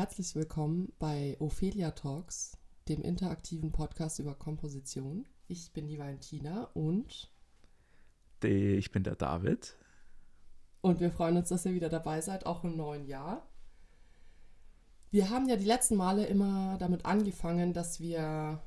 [0.00, 2.56] Herzlich willkommen bei Ophelia Talks,
[2.88, 5.28] dem interaktiven Podcast über Komposition.
[5.46, 7.30] Ich bin die Valentina und
[8.42, 9.76] ich bin der David.
[10.80, 13.46] Und wir freuen uns, dass ihr wieder dabei seid, auch im neuen Jahr.
[15.10, 18.62] Wir haben ja die letzten Male immer damit angefangen, dass wir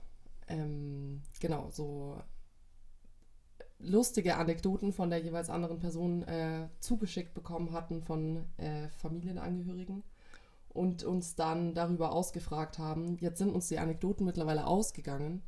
[0.48, 2.22] ähm, genau so
[3.80, 10.04] lustige Anekdoten von der jeweils anderen Person äh, zugeschickt bekommen hatten von äh, Familienangehörigen
[10.74, 13.18] und uns dann darüber ausgefragt haben.
[13.20, 15.44] Jetzt sind uns die Anekdoten mittlerweile ausgegangen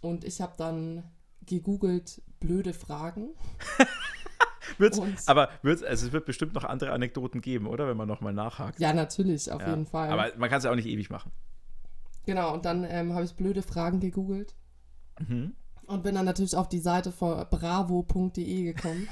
[0.00, 1.04] und ich habe dann
[1.46, 3.30] gegoogelt blöde Fragen.
[4.78, 7.86] wird's, aber wird's, also es wird bestimmt noch andere Anekdoten geben, oder?
[7.88, 8.80] Wenn man nochmal nachhakt.
[8.80, 9.70] Ja, natürlich, auf ja.
[9.70, 10.10] jeden Fall.
[10.10, 11.30] Aber man kann es ja auch nicht ewig machen.
[12.26, 14.54] Genau, und dann ähm, habe ich blöde Fragen gegoogelt.
[15.18, 15.54] Mhm.
[15.90, 19.08] Und bin dann natürlich auf die Seite von bravo.de gekommen.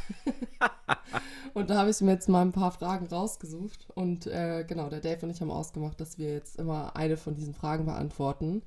[1.54, 3.88] und da habe ich mir jetzt mal ein paar Fragen rausgesucht.
[3.96, 7.34] Und äh, genau, der Dave und ich haben ausgemacht, dass wir jetzt immer eine von
[7.34, 8.62] diesen Fragen beantworten.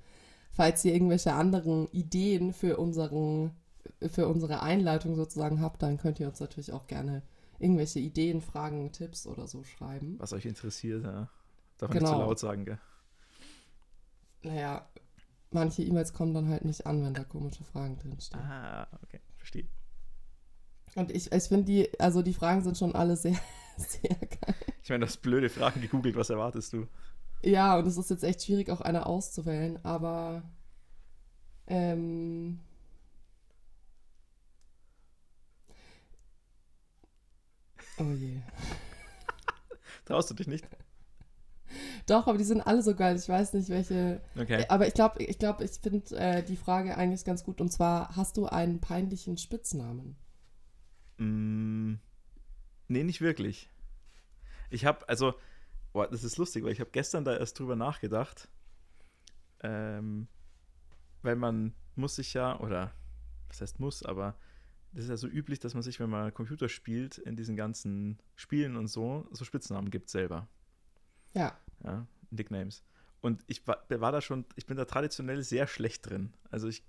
[0.52, 3.52] Falls ihr irgendwelche anderen Ideen für, unseren,
[4.12, 7.22] für unsere Einleitung sozusagen habt, dann könnt ihr uns natürlich auch gerne
[7.60, 10.16] irgendwelche Ideen, Fragen, Tipps oder so schreiben.
[10.20, 11.30] Was euch interessiert, ja.
[11.78, 12.10] Darf man genau.
[12.10, 12.80] nicht zu laut sagen, gell?
[14.44, 14.86] Naja,
[15.52, 18.42] manche E-Mails kommen dann halt nicht an, wenn da komische Fragen drinstehen.
[18.42, 19.68] Ah, okay, verstehe.
[20.96, 23.38] Und ich, ich finde die, also die Fragen sind schon alle sehr,
[23.78, 24.56] sehr geil.
[24.84, 26.88] Ich meine, du hast blöde Fragen gegoogelt, was erwartest du?
[27.44, 30.44] Ja, und es ist jetzt echt schwierig, auch eine auszuwählen, aber
[31.68, 32.60] ähm,
[37.98, 38.40] Oh je.
[40.06, 40.68] Traust du dich nicht?
[42.12, 43.16] Doch, aber die sind alle so geil.
[43.16, 44.22] Ich weiß nicht, welche.
[44.38, 44.66] Okay.
[44.68, 47.62] Aber ich glaube, ich, glaub, ich finde äh, die Frage eigentlich ganz gut.
[47.62, 50.18] Und zwar, hast du einen peinlichen Spitznamen?
[51.20, 51.94] Mm,
[52.90, 53.70] nee, nicht wirklich.
[54.70, 55.36] Ich habe, also,
[55.94, 58.50] boah, das ist lustig, weil ich habe gestern da erst drüber nachgedacht.
[59.64, 60.28] Ähm,
[61.22, 62.92] weil man muss sich ja, oder
[63.48, 64.36] was heißt muss, aber
[64.92, 68.20] das ist ja so üblich, dass man sich, wenn man Computer spielt, in diesen ganzen
[68.36, 70.50] Spielen und so, so Spitznamen gibt selber.
[71.34, 71.58] Ja.
[71.84, 72.84] Ja, Nicknames.
[73.22, 76.34] Und ich war, war da schon, ich bin da traditionell sehr schlecht drin.
[76.50, 76.84] Also ich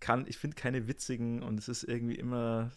[0.00, 2.70] kann, ich finde keine witzigen und es ist irgendwie immer,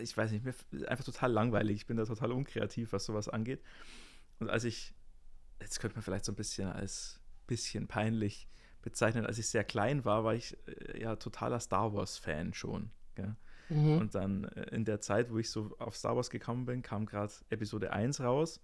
[0.00, 0.54] ich weiß nicht, mir
[0.88, 1.76] einfach total langweilig.
[1.76, 3.60] Ich bin da total unkreativ, was sowas angeht.
[4.38, 4.94] Und als ich,
[5.60, 8.46] jetzt könnte man vielleicht so ein bisschen als bisschen peinlich
[8.82, 12.92] bezeichnen, als ich sehr klein war, war ich äh, ja totaler Star Wars-Fan schon.
[13.68, 13.98] Mhm.
[13.98, 17.06] Und dann äh, in der Zeit, wo ich so auf Star Wars gekommen bin, kam
[17.06, 18.60] gerade Episode 1 raus.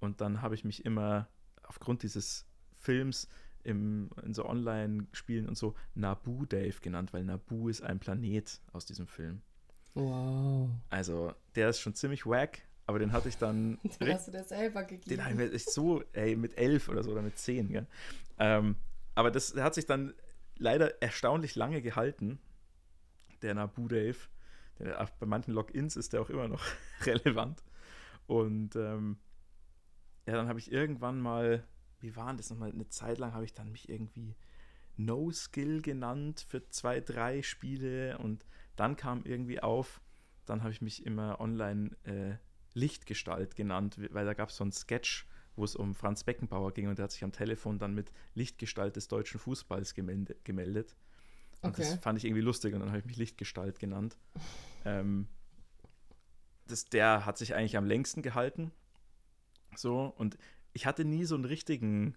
[0.00, 1.28] Und dann habe ich mich immer
[1.62, 3.28] aufgrund dieses Films
[3.62, 8.86] im, in so Online-Spielen und so Nabu Dave genannt, weil Nabu ist ein Planet aus
[8.86, 9.42] diesem Film.
[9.94, 10.70] Wow.
[10.88, 13.78] Also, der ist schon ziemlich wack, aber den hatte ich dann.
[14.00, 15.08] den hast du dir selber gegeben.
[15.08, 17.86] Den habe ich so, ey, mit elf oder so oder mit zehn, gell?
[18.38, 18.76] Ähm,
[19.14, 20.14] aber das hat sich dann
[20.56, 22.38] leider erstaunlich lange gehalten,
[23.42, 24.16] der Nabu Dave.
[24.78, 26.64] Der, bei manchen Logins ist der auch immer noch
[27.04, 27.62] relevant.
[28.26, 29.18] Und ähm,
[30.26, 31.64] ja, dann habe ich irgendwann mal,
[32.00, 34.36] wie war das nochmal, eine Zeit lang habe ich dann mich irgendwie
[34.96, 38.44] No Skill genannt für zwei, drei Spiele und
[38.76, 40.00] dann kam irgendwie auf,
[40.46, 42.36] dann habe ich mich immer online äh,
[42.74, 45.26] Lichtgestalt genannt, weil da gab es so ein Sketch,
[45.56, 48.96] wo es um Franz Beckenbauer ging und der hat sich am Telefon dann mit Lichtgestalt
[48.96, 50.96] des deutschen Fußballs gemeldet.
[51.62, 51.82] Und okay.
[51.82, 54.16] das fand ich irgendwie lustig und dann habe ich mich Lichtgestalt genannt.
[54.84, 55.28] ähm,
[56.66, 58.72] das, der hat sich eigentlich am längsten gehalten.
[59.76, 60.36] So, und
[60.72, 62.16] ich hatte nie so einen richtigen.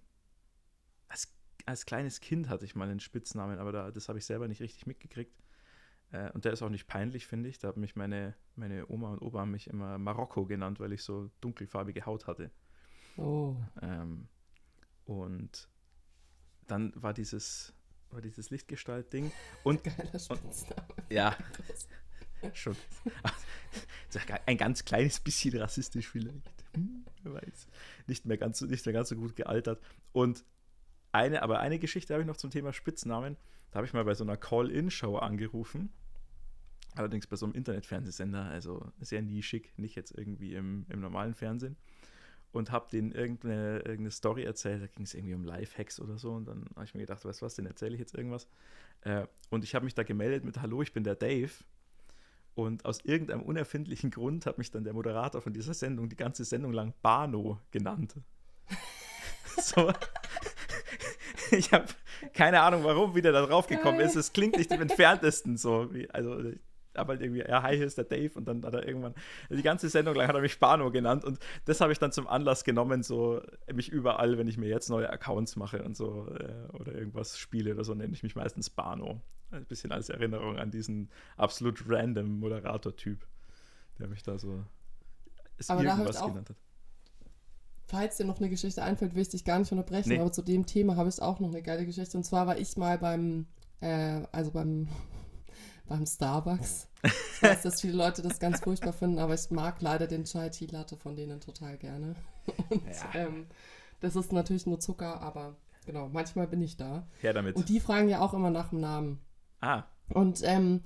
[1.08, 1.32] Als,
[1.66, 4.62] als kleines Kind hatte ich mal einen Spitznamen, aber da, das habe ich selber nicht
[4.62, 5.34] richtig mitgekriegt.
[6.12, 7.60] Äh, und der ist auch nicht peinlich, finde ich.
[7.60, 11.04] Da haben mich meine, meine Oma und Opa haben mich immer Marokko genannt, weil ich
[11.04, 12.52] so dunkelfarbige Haut hatte.
[13.18, 13.56] Oh.
[13.82, 14.28] Ähm,
[15.06, 15.68] und
[16.68, 17.74] dann war dieses,
[18.12, 19.32] war dieses Lichtgestalt-Ding.
[19.64, 20.76] Und, Geiler Spitzname.
[20.88, 21.36] Und, ja.
[22.54, 22.76] Schon.
[24.46, 26.53] Ein ganz kleines bisschen rassistisch vielleicht.
[27.24, 27.68] Wer weiß.
[28.08, 29.82] Nicht mehr ganz, nicht mehr ganz so gut gealtert.
[30.12, 30.44] Und
[31.12, 33.38] eine, aber eine Geschichte habe ich noch zum Thema Spitznamen.
[33.72, 35.92] Da habe ich mal bei so einer Call-In-Show angerufen.
[36.96, 41.76] Allerdings bei so einem Internetfernsehsender, also sehr nischig, nicht jetzt irgendwie im, im normalen Fernsehen
[42.54, 44.82] und habe denen irgendeine, irgendeine Story erzählt.
[44.82, 46.32] Da ging es irgendwie um Lifehacks oder so.
[46.34, 48.48] Und dann habe ich mir gedacht, weißt du was, den erzähle ich jetzt irgendwas.
[49.02, 51.52] Äh, und ich habe mich da gemeldet mit: Hallo, ich bin der Dave.
[52.56, 56.46] Und aus irgendeinem unerfindlichen Grund hat mich dann der Moderator von dieser Sendung die ganze
[56.46, 58.16] Sendung lang Bano genannt.
[59.58, 59.92] so.
[61.52, 61.86] Ich habe
[62.34, 64.16] keine Ahnung, warum wieder da drauf gekommen ist.
[64.16, 65.94] Es klingt nicht im entferntesten so.
[65.94, 66.52] Wie, also,
[66.96, 69.14] habe halt irgendwie, ja, hi, hier ist der Dave und dann hat er irgendwann,
[69.50, 72.28] die ganze Sendung lang hat er mich Spano genannt und das habe ich dann zum
[72.28, 73.42] Anlass genommen, so
[73.72, 77.74] mich überall, wenn ich mir jetzt neue Accounts mache und so äh, oder irgendwas spiele
[77.74, 79.22] oder so, nenne ich mich meistens Spano.
[79.52, 83.26] Ein bisschen als Erinnerung an diesen absolut random Moderator-Typ,
[84.00, 84.64] der mich da so
[85.68, 86.58] aber irgendwas da genannt hat.
[87.86, 90.20] Falls dir noch eine Geschichte einfällt, will ich dich gar nicht unterbrechen, nee.
[90.20, 92.18] aber zu dem Thema habe ich auch noch eine geile Geschichte.
[92.18, 93.46] Und zwar war ich mal beim,
[93.82, 94.88] äh, also beim
[95.88, 96.88] beim Starbucks.
[97.04, 100.50] Ich weiß, dass viele Leute das ganz furchtbar finden, aber ich mag leider den Chai
[100.50, 102.16] Tea Latte von denen total gerne.
[102.70, 103.10] Und ja.
[103.14, 103.48] ähm,
[104.00, 107.08] das ist natürlich nur Zucker, aber genau, manchmal bin ich da.
[107.22, 107.56] Her damit.
[107.56, 109.20] Und die fragen ja auch immer nach dem Namen.
[109.60, 109.84] Ah.
[110.10, 110.82] Und ähm,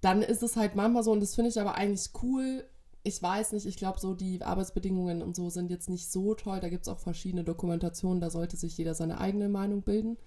[0.00, 2.68] dann ist es halt manchmal so, und das finde ich aber eigentlich cool.
[3.04, 6.60] Ich weiß nicht, ich glaube, so die Arbeitsbedingungen und so sind jetzt nicht so toll.
[6.60, 10.18] Da gibt es auch verschiedene Dokumentationen, da sollte sich jeder seine eigene Meinung bilden.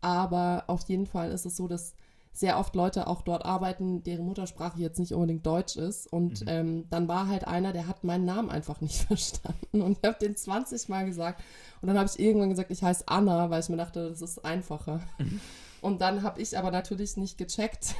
[0.00, 1.94] Aber auf jeden Fall ist es so, dass
[2.32, 6.10] sehr oft Leute auch dort arbeiten, deren Muttersprache jetzt nicht unbedingt Deutsch ist.
[6.10, 6.48] Und mhm.
[6.48, 9.82] ähm, dann war halt einer, der hat meinen Namen einfach nicht verstanden.
[9.82, 11.42] Und ich habe den 20 Mal gesagt.
[11.82, 14.44] Und dann habe ich irgendwann gesagt, ich heiße Anna, weil ich mir dachte, das ist
[14.44, 15.00] einfacher.
[15.18, 15.40] Mhm.
[15.82, 17.96] Und dann habe ich aber natürlich nicht gecheckt,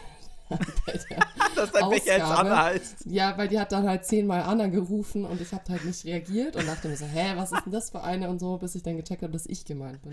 [1.55, 3.07] Dass dein Becher jetzt Anna heißt.
[3.07, 6.57] Ja, weil die hat dann halt zehnmal Anna gerufen und ich habe halt nicht reagiert
[6.57, 8.83] und dachte mir so, hä, was ist denn das für eine und so, bis ich
[8.83, 10.13] dann gecheckt habe, dass ich gemeint bin.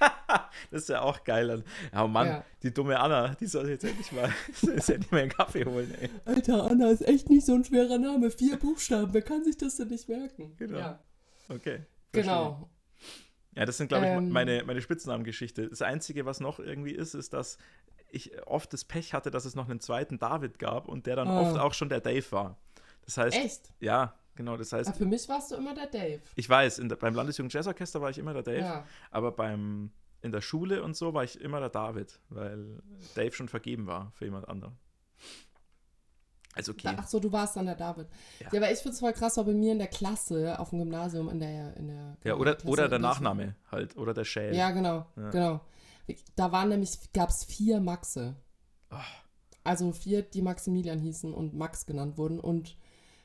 [0.70, 1.64] das ist ja auch geil.
[1.92, 2.44] Ja, oh Mann, ja.
[2.62, 4.32] die dumme Anna, die soll jetzt endlich mal,
[4.62, 6.10] jetzt endlich mal einen Kaffee holen, ey.
[6.24, 8.30] Alter, Anna ist echt nicht so ein schwerer Name.
[8.30, 10.54] Vier Buchstaben, wer kann sich das denn nicht merken?
[10.58, 10.78] Genau.
[10.78, 10.98] Ja.
[11.48, 11.80] Okay.
[12.12, 12.68] Genau.
[13.54, 15.68] Ja, das sind, glaube ich, ähm, meine, meine Spitznamengeschichte.
[15.68, 17.58] Das Einzige, was noch irgendwie ist, ist, dass
[18.12, 21.28] ich oft das Pech hatte, dass es noch einen zweiten David gab und der dann
[21.28, 21.40] oh.
[21.40, 22.58] oft auch schon der Dave war.
[23.04, 23.36] Das heißt.
[23.36, 23.72] Echt?
[23.80, 24.56] Ja, genau.
[24.56, 24.88] Das heißt.
[24.88, 26.20] Aber für mich warst du immer der Dave.
[26.36, 28.60] Ich weiß, der, beim Landesjugend Jazzorchester war ich immer der Dave.
[28.60, 28.84] Ja.
[29.10, 32.82] Aber beim, in der Schule und so war ich immer der David, weil
[33.14, 34.76] Dave schon vergeben war für jemand anderen.
[36.54, 36.94] Also okay.
[36.94, 38.08] Ach so, du warst dann der David.
[38.40, 40.68] Ja, ja aber ich finde es voll krass, weil bei mir in der Klasse, auf
[40.68, 41.74] dem Gymnasium, in der.
[41.78, 44.54] In der ja, oder, oder der Nachname halt, oder der Schäl.
[44.54, 45.30] Ja, genau, ja.
[45.30, 45.60] genau.
[46.36, 48.36] Da waren nämlich, gab es vier Maxe.
[48.90, 48.96] Oh.
[49.64, 52.40] Also vier, die Maximilian hießen und Max genannt wurden.
[52.40, 52.76] Und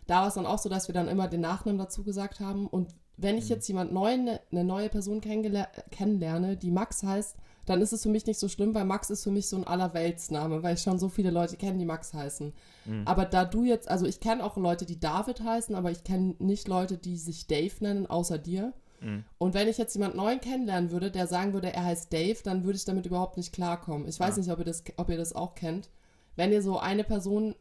[0.06, 2.68] da war es dann auch so, dass wir dann immer den Nachnamen dazu gesagt haben.
[2.68, 3.50] Und wenn ich mhm.
[3.50, 7.36] jetzt jemand neu, eine neue Person kennenlerne, die Max heißt,
[7.66, 9.68] dann ist es für mich nicht so schlimm, weil Max ist für mich so ein
[9.68, 12.54] Allerweltsname, weil ich schon so viele Leute kenne, die Max heißen.
[12.86, 13.02] Mhm.
[13.06, 16.36] Aber da du jetzt, also ich kenne auch Leute, die David heißen, aber ich kenne
[16.40, 18.74] nicht Leute, die sich Dave nennen, außer dir.
[19.02, 19.24] Mhm.
[19.38, 22.64] Und wenn ich jetzt jemand neuen kennenlernen würde, der sagen würde, er heißt Dave, dann
[22.64, 24.08] würde ich damit überhaupt nicht klarkommen.
[24.08, 24.42] Ich weiß ja.
[24.42, 25.90] nicht, ob ihr, das, ob ihr das auch kennt.
[26.36, 27.56] Wenn ihr so eine Person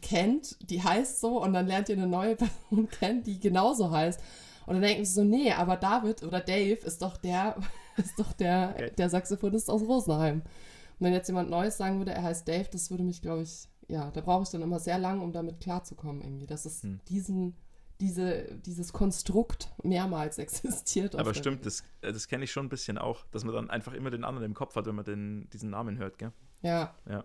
[0.00, 4.20] kennt, die heißt so, und dann lernt ihr eine neue Person kennen, die genauso heißt.
[4.66, 7.56] Und dann denken sie so, nee, aber David oder Dave ist doch der,
[7.96, 8.92] ist doch der, okay.
[8.96, 10.42] der Saxophonist aus Rosenheim.
[10.98, 13.68] Und wenn jetzt jemand Neues sagen würde, er heißt Dave, das würde mich, glaube ich,
[13.88, 17.00] ja, da brauche ich dann immer sehr lang, um damit klarzukommen irgendwie, dass es hm.
[17.08, 17.56] diesen
[18.02, 21.14] diese, dieses Konstrukt mehrmals existiert.
[21.14, 23.92] Aber stimmt, das, äh, das kenne ich schon ein bisschen auch, dass man dann einfach
[23.92, 26.32] immer den anderen im Kopf hat, wenn man den, diesen Namen hört, gell?
[26.62, 26.94] Ja.
[27.08, 27.24] Ja.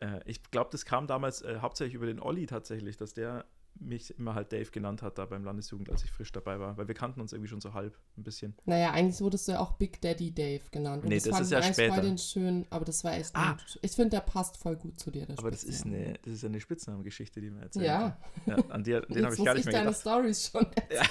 [0.00, 3.46] Äh, ich glaube, das kam damals äh, hauptsächlich über den Olli tatsächlich, dass der
[3.80, 6.88] mich immer halt Dave genannt hat, da beim Landesjugend, als ich frisch dabei war, weil
[6.88, 8.54] wir kannten uns irgendwie schon so halb ein bisschen.
[8.64, 11.02] Naja, eigentlich wurdest du ja auch Big Daddy Dave genannt.
[11.02, 12.00] Und nee, das, das ist ja später.
[12.00, 13.56] den schön, aber das war echt ah.
[13.82, 16.60] Ich finde, der passt voll gut zu dir, Aber das ist eine, das ist eine
[16.60, 17.84] Spitznamengeschichte, die wir erzählen.
[17.84, 18.18] Ja.
[18.46, 18.56] ja.
[18.68, 20.06] An dir, den habe ich gar nicht mehr gedacht.
[20.06, 21.02] deine Storys schon ja.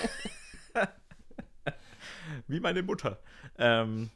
[2.48, 3.20] Wie meine Mutter.
[3.58, 4.10] Ähm,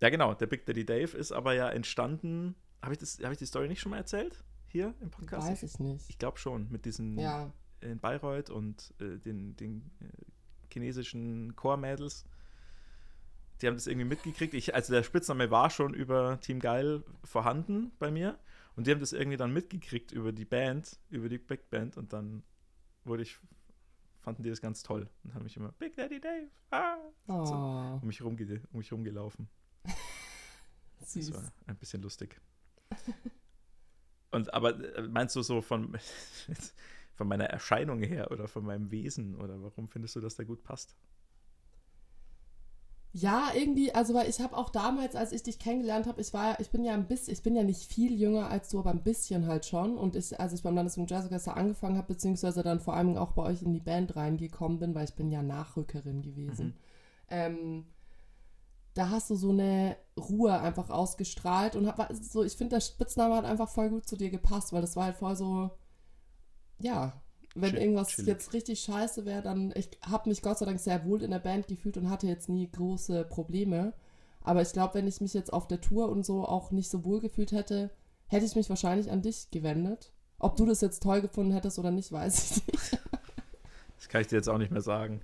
[0.00, 2.54] ja, genau, der Big Daddy Dave ist aber ja entstanden.
[2.82, 4.42] Habe ich, hab ich die Story nicht schon mal erzählt?
[4.70, 5.48] Hier im Podcast?
[5.48, 6.08] Weiß ich nicht.
[6.08, 10.06] Ich glaube schon, mit diesen ja in Bayreuth und äh, den, den äh,
[10.72, 12.24] chinesischen Chormädels.
[13.60, 14.54] Die haben das irgendwie mitgekriegt.
[14.54, 18.38] Ich, also der Spitzname war schon über Team Geil vorhanden bei mir.
[18.76, 21.96] Und die haben das irgendwie dann mitgekriegt über die Band, über die Big Band.
[21.96, 22.42] Und dann
[23.04, 23.38] wurde ich,
[24.20, 25.10] fanden die das ganz toll.
[25.24, 26.96] Und haben mich immer, Big Daddy Dave, ah,
[27.26, 27.44] oh.
[27.44, 29.48] so, um, mich rumge um mich rumgelaufen.
[31.00, 31.30] Süß.
[31.30, 32.40] Das war ein bisschen lustig.
[34.30, 35.96] Und aber äh, meinst du so von
[37.14, 40.62] von meiner Erscheinung her oder von meinem Wesen oder warum findest du, dass der gut
[40.62, 40.96] passt?
[43.12, 46.60] Ja, irgendwie, also weil ich habe auch damals, als ich dich kennengelernt habe, ich war,
[46.60, 49.02] ich bin ja ein bisschen, ich bin ja nicht viel jünger als du, aber ein
[49.02, 49.98] bisschen halt schon.
[49.98, 53.42] Und ich, als ich beim Landesjugend Jazzorchester angefangen habe, beziehungsweise dann vor allem auch bei
[53.42, 56.66] euch in die Band reingekommen bin, weil ich bin ja Nachrückerin gewesen.
[56.66, 56.74] Mhm.
[57.28, 57.84] Ähm,
[58.94, 63.36] da hast du so eine Ruhe einfach ausgestrahlt und hab, so, ich finde, der Spitzname
[63.36, 65.70] hat einfach voll gut zu dir gepasst, weil das war halt voll so,
[66.78, 67.20] ja,
[67.54, 68.28] wenn Chill, irgendwas chillig.
[68.28, 71.38] jetzt richtig scheiße wäre, dann, ich habe mich Gott sei Dank sehr wohl in der
[71.38, 73.92] Band gefühlt und hatte jetzt nie große Probleme.
[74.42, 77.04] Aber ich glaube, wenn ich mich jetzt auf der Tour und so auch nicht so
[77.04, 77.90] wohl gefühlt hätte,
[78.26, 80.12] hätte ich mich wahrscheinlich an dich gewendet.
[80.38, 82.98] Ob du das jetzt toll gefunden hättest oder nicht, weiß ich nicht.
[83.96, 85.20] das kann ich dir jetzt auch nicht mehr sagen.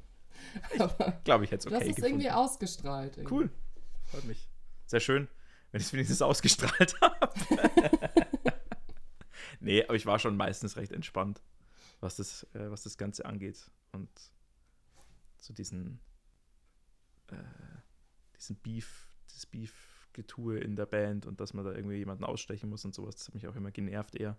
[0.73, 2.21] Ich glaube, ich hätte es okay Das ist gefunden.
[2.21, 3.17] irgendwie ausgestrahlt.
[3.17, 3.35] Irgendwie.
[3.35, 3.50] Cool.
[4.05, 4.49] Freut mich.
[4.87, 5.29] Sehr schön,
[5.73, 7.33] wenn ich es wenigstens ausgestrahlt habe.
[9.61, 11.43] nee, aber ich war schon meistens recht entspannt,
[12.00, 13.71] was das, äh, was das Ganze angeht.
[13.93, 14.09] Und
[15.38, 16.00] so diesen,
[17.29, 17.37] äh,
[18.37, 22.85] diesen Beef, das Beef-Getue in der Band und dass man da irgendwie jemanden ausstechen muss
[22.85, 24.38] und sowas, das hat mich auch immer genervt eher.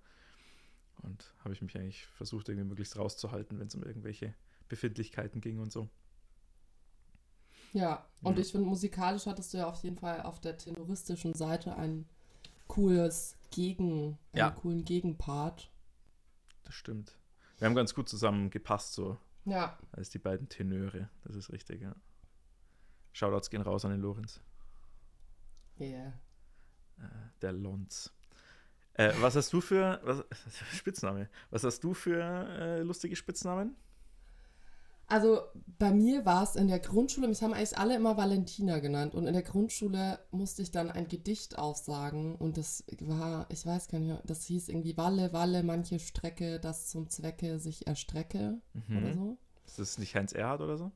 [1.04, 4.34] Und habe ich mich eigentlich versucht, irgendwie möglichst rauszuhalten, wenn es um irgendwelche
[4.68, 5.90] Befindlichkeiten ging und so.
[7.74, 8.42] Ja, und Ja.
[8.42, 12.08] ich finde, musikalisch hattest du ja auf jeden Fall auf der tenoristischen Seite ein
[12.68, 14.52] cooles Gegen, einen Ja.
[14.52, 15.72] coolen Gegenpart.
[16.64, 17.18] Das stimmt.
[17.60, 21.10] Wir haben ganz gut zusammen gepasst, so Ja, als die beiden Tenöre.
[21.24, 21.96] Das ist richtig, ja.
[23.14, 24.42] Shoutouts gehen raus an den Lorenz.
[25.80, 26.14] yeah.
[27.00, 27.04] Äh,
[27.42, 28.12] der Lonz.
[28.94, 30.24] Äh, was hast du für was,
[30.74, 31.30] Spitzname?
[31.52, 33.76] Was hast du für äh, lustige Spitznamen?
[35.10, 35.40] Also
[35.80, 39.26] bei mir war es in der Grundschule, mich haben eigentlich alle immer Valentina genannt und
[39.26, 44.00] in der Grundschule musste ich dann ein Gedicht aufsagen und das war, ich weiß gar
[44.00, 48.98] nicht, mehr, das hieß irgendwie Walle, Walle, manche Strecke, das zum Zwecke sich erstrecke Mhm.
[48.98, 49.38] oder so.
[49.66, 50.92] Ist das nicht Heinz Erhard oder so?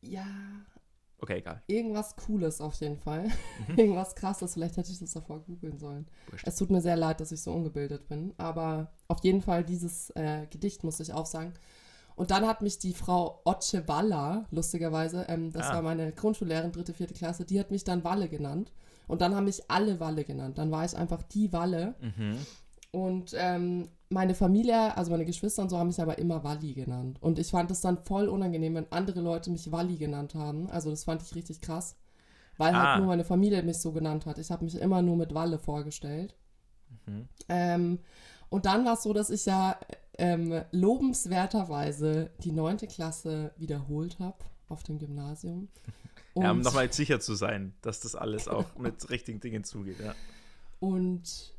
[0.00, 0.26] Ja,
[1.20, 1.62] Okay, egal.
[1.66, 3.28] irgendwas Cooles auf jeden Fall.
[3.68, 3.76] Mhm.
[3.78, 6.06] irgendwas Krasses, vielleicht hätte ich das davor googeln sollen.
[6.30, 6.46] Wurscht.
[6.46, 10.10] Es tut mir sehr leid, dass ich so ungebildet bin, aber auf jeden Fall dieses
[10.10, 11.54] äh, Gedicht musste ich aufsagen.
[12.18, 15.74] Und dann hat mich die Frau Otche Walla, lustigerweise, ähm, das Ah.
[15.74, 18.72] war meine Grundschullehrerin, dritte, vierte Klasse, die hat mich dann Walle genannt.
[19.06, 20.58] Und dann haben mich alle Walle genannt.
[20.58, 21.94] Dann war ich einfach die Walle.
[22.00, 22.36] Mhm.
[22.90, 27.18] Und ähm, meine Familie, also meine Geschwister und so, haben mich aber immer Walli genannt.
[27.22, 30.68] Und ich fand es dann voll unangenehm, wenn andere Leute mich Walli genannt haben.
[30.70, 31.96] Also das fand ich richtig krass.
[32.56, 32.82] Weil Ah.
[32.88, 34.38] halt nur meine Familie mich so genannt hat.
[34.38, 36.34] Ich habe mich immer nur mit Walle vorgestellt.
[37.06, 37.28] Mhm.
[37.48, 37.98] Ähm,
[38.50, 39.76] und dann war es so, dass ich ja
[40.18, 44.36] ähm, lobenswerterweise die neunte Klasse wiederholt habe
[44.68, 45.68] auf dem Gymnasium.
[46.34, 49.98] Ja, um Und- nochmal sicher zu sein, dass das alles auch mit richtigen Dingen zugeht.
[50.00, 50.14] Ja.
[50.80, 51.54] Und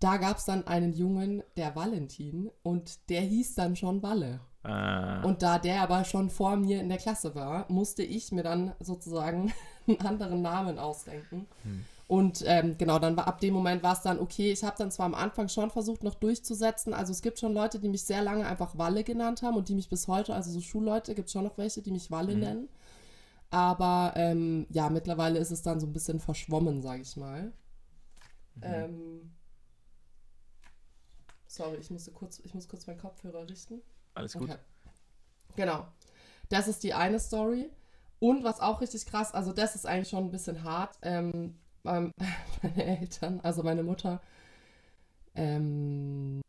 [0.00, 4.40] da gab es dann einen Jungen, der Valentin, und der hieß dann schon Walle.
[4.64, 8.42] Ah, Und da der aber schon vor mir in der Klasse war, musste ich mir
[8.42, 9.52] dann sozusagen
[9.86, 11.46] einen anderen Namen ausdenken.
[11.62, 11.84] Hm.
[12.06, 14.52] Und ähm, genau, dann war ab dem Moment war es dann okay.
[14.52, 16.92] Ich habe dann zwar am Anfang schon versucht, noch durchzusetzen.
[16.94, 19.74] Also es gibt schon Leute, die mich sehr lange einfach Walle genannt haben und die
[19.74, 22.40] mich bis heute, also so Schulleute, gibt es schon noch welche, die mich Walle Mhm.
[22.40, 22.68] nennen.
[23.50, 27.52] Aber ähm, ja, mittlerweile ist es dann so ein bisschen verschwommen, sage ich mal.
[28.54, 28.62] Mhm.
[28.62, 29.32] Ähm,
[31.46, 33.80] sorry, ich musste kurz, ich muss kurz meinen Kopfhörer richten.
[34.14, 34.50] alles gut.
[34.50, 34.58] Okay.
[35.56, 35.86] Genau.
[36.48, 37.70] Das ist die eine Story.
[38.20, 40.96] Und was auch richtig krass, also das ist eigentlich schon ein bisschen hart.
[41.02, 42.12] Ähm, ähm,
[42.62, 44.20] meine Eltern, also meine Mutter,
[45.34, 46.40] ähm,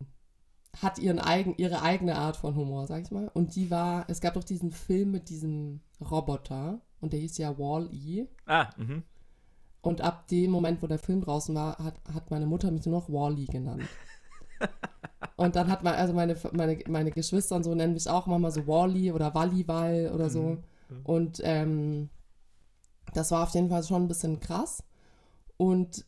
[0.82, 3.30] hat ihren eigen, ihre eigene Art von Humor, sag ich mal.
[3.34, 7.58] Und die war, es gab doch diesen Film mit diesem Roboter und der hieß ja
[7.58, 8.28] Wall-E.
[8.46, 9.04] Ah, mhm.
[9.84, 13.00] Und ab dem Moment, wo der Film draußen war, hat, hat meine Mutter mich nur
[13.00, 13.84] noch Wally genannt.
[15.36, 18.52] und dann hat man, also meine, meine, meine Geschwister und so nennen mich auch manchmal
[18.52, 20.58] so Wally oder Walliwall oder so.
[20.90, 21.02] Mhm.
[21.04, 22.10] Und ähm,
[23.14, 24.84] das war auf jeden Fall schon ein bisschen krass.
[25.58, 26.06] Und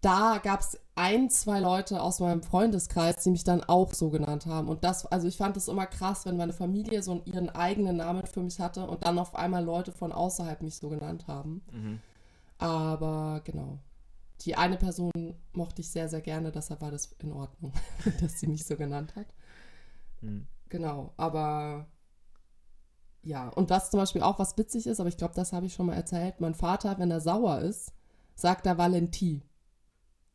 [0.00, 4.46] da gab es ein, zwei Leute aus meinem Freundeskreis, die mich dann auch so genannt
[4.46, 4.68] haben.
[4.68, 8.26] Und das, also ich fand es immer krass, wenn meine Familie so ihren eigenen Namen
[8.26, 11.62] für mich hatte und dann auf einmal Leute von außerhalb mich so genannt haben.
[11.72, 12.00] Mhm.
[12.58, 13.78] Aber genau.
[14.42, 15.12] Die eine Person
[15.52, 17.72] mochte ich sehr, sehr gerne, deshalb war das in Ordnung,
[18.20, 19.26] dass sie mich so genannt hat.
[20.20, 20.46] Mhm.
[20.68, 21.86] Genau, aber
[23.22, 25.74] ja, und was zum Beispiel auch was witzig ist, aber ich glaube, das habe ich
[25.74, 27.92] schon mal erzählt, mein Vater, wenn er sauer ist,
[28.34, 29.42] sagt er Valentie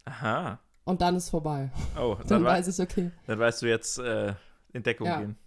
[0.05, 0.59] Aha.
[0.85, 1.71] und dann ist vorbei.
[1.97, 3.11] Oh, Dann dann, wei weiß ich, okay.
[3.25, 4.33] dann weißt du jetzt äh,
[4.73, 5.19] in Deckung Ja.
[5.19, 5.37] gehen.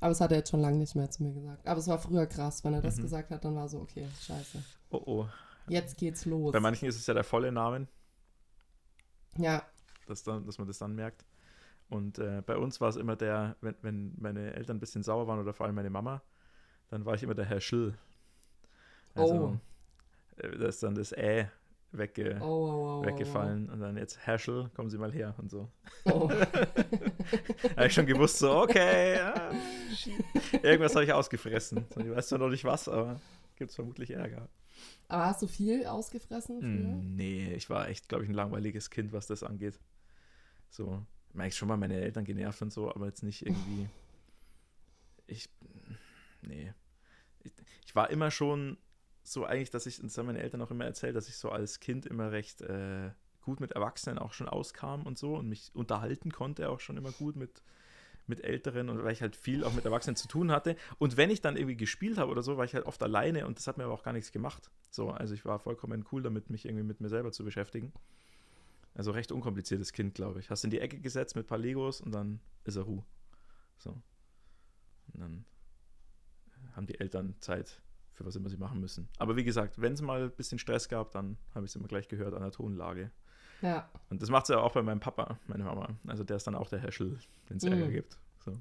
[0.00, 1.66] Aber es hat er jetzt schon lange nicht mehr zu mir gesagt.
[1.66, 3.02] Aber es war früher krass, wenn er das Mhm.
[3.02, 4.62] gesagt hat, dann war so, okay, scheiße.
[4.90, 5.28] Oh, oh.
[5.66, 6.52] Jetzt geht's los.
[6.52, 7.88] Bei manchen ist es ja der volle Name,
[9.36, 9.62] Ja,
[10.06, 11.24] dass, dann, dass man das dann merkt.
[11.90, 15.26] Und äh, bei uns war es immer der, wenn, wenn meine Eltern ein bisschen sauer
[15.26, 16.22] waren oder vor allem meine Mama,
[16.90, 17.94] dann war ich immer der Herr Schill.
[19.14, 19.58] Also,
[20.36, 21.50] äh, da ist dann das Ä
[21.92, 25.70] wegge oh, weggefallen und dann jetzt Herschel, kommen Sie mal her und so.
[26.04, 26.30] Oh.
[27.76, 29.50] habe ich schon gewusst, so, okay, ja,
[29.94, 30.14] shit.
[30.62, 31.86] irgendwas habe ich ausgefressen.
[31.96, 33.20] Ich weiß zwar noch nicht was, aber
[33.56, 34.48] gibt es vermutlich Ärger.
[35.08, 36.68] Aber hast du viel ausgefressen früher?
[36.68, 39.80] Hm, nee, ich war echt, glaube ich, ein langweiliges Kind, was das angeht.
[40.68, 43.88] So, ich meine, ich schon mal meine Eltern genervt und so, aber jetzt nicht irgendwie.
[45.26, 45.48] Ich,
[46.42, 46.72] nee.
[47.42, 47.52] Ich,
[47.86, 48.76] ich war immer schon
[49.32, 51.80] so eigentlich, dass ich, das haben meine Eltern auch immer erzählt, dass ich so als
[51.80, 53.10] Kind immer recht äh,
[53.42, 57.12] gut mit Erwachsenen auch schon auskam und so und mich unterhalten konnte auch schon immer
[57.12, 57.62] gut mit,
[58.26, 60.76] mit Älteren und weil ich halt viel auch mit Erwachsenen zu tun hatte.
[60.98, 63.58] Und wenn ich dann irgendwie gespielt habe oder so, war ich halt oft alleine und
[63.58, 64.70] das hat mir aber auch gar nichts gemacht.
[64.90, 67.92] So, also ich war vollkommen cool damit, mich irgendwie mit mir selber zu beschäftigen.
[68.94, 70.50] Also recht unkompliziertes Kind, glaube ich.
[70.50, 73.04] Hast in die Ecke gesetzt mit ein paar Legos und dann ist er Ruhe.
[73.78, 73.90] So.
[75.12, 75.44] Und dann
[76.74, 77.80] haben die Eltern Zeit
[78.18, 79.08] für was immer sie machen müssen.
[79.18, 81.86] Aber wie gesagt, wenn es mal ein bisschen Stress gab, dann habe ich es immer
[81.86, 83.10] gleich gehört an der Tonlage.
[83.62, 83.88] Ja.
[84.10, 85.88] Und das macht sie ja auch bei meinem Papa, meine Mama.
[86.06, 87.72] Also der ist dann auch der Herschel, wenn es mhm.
[87.72, 88.18] Ärger gibt.
[88.44, 88.52] So.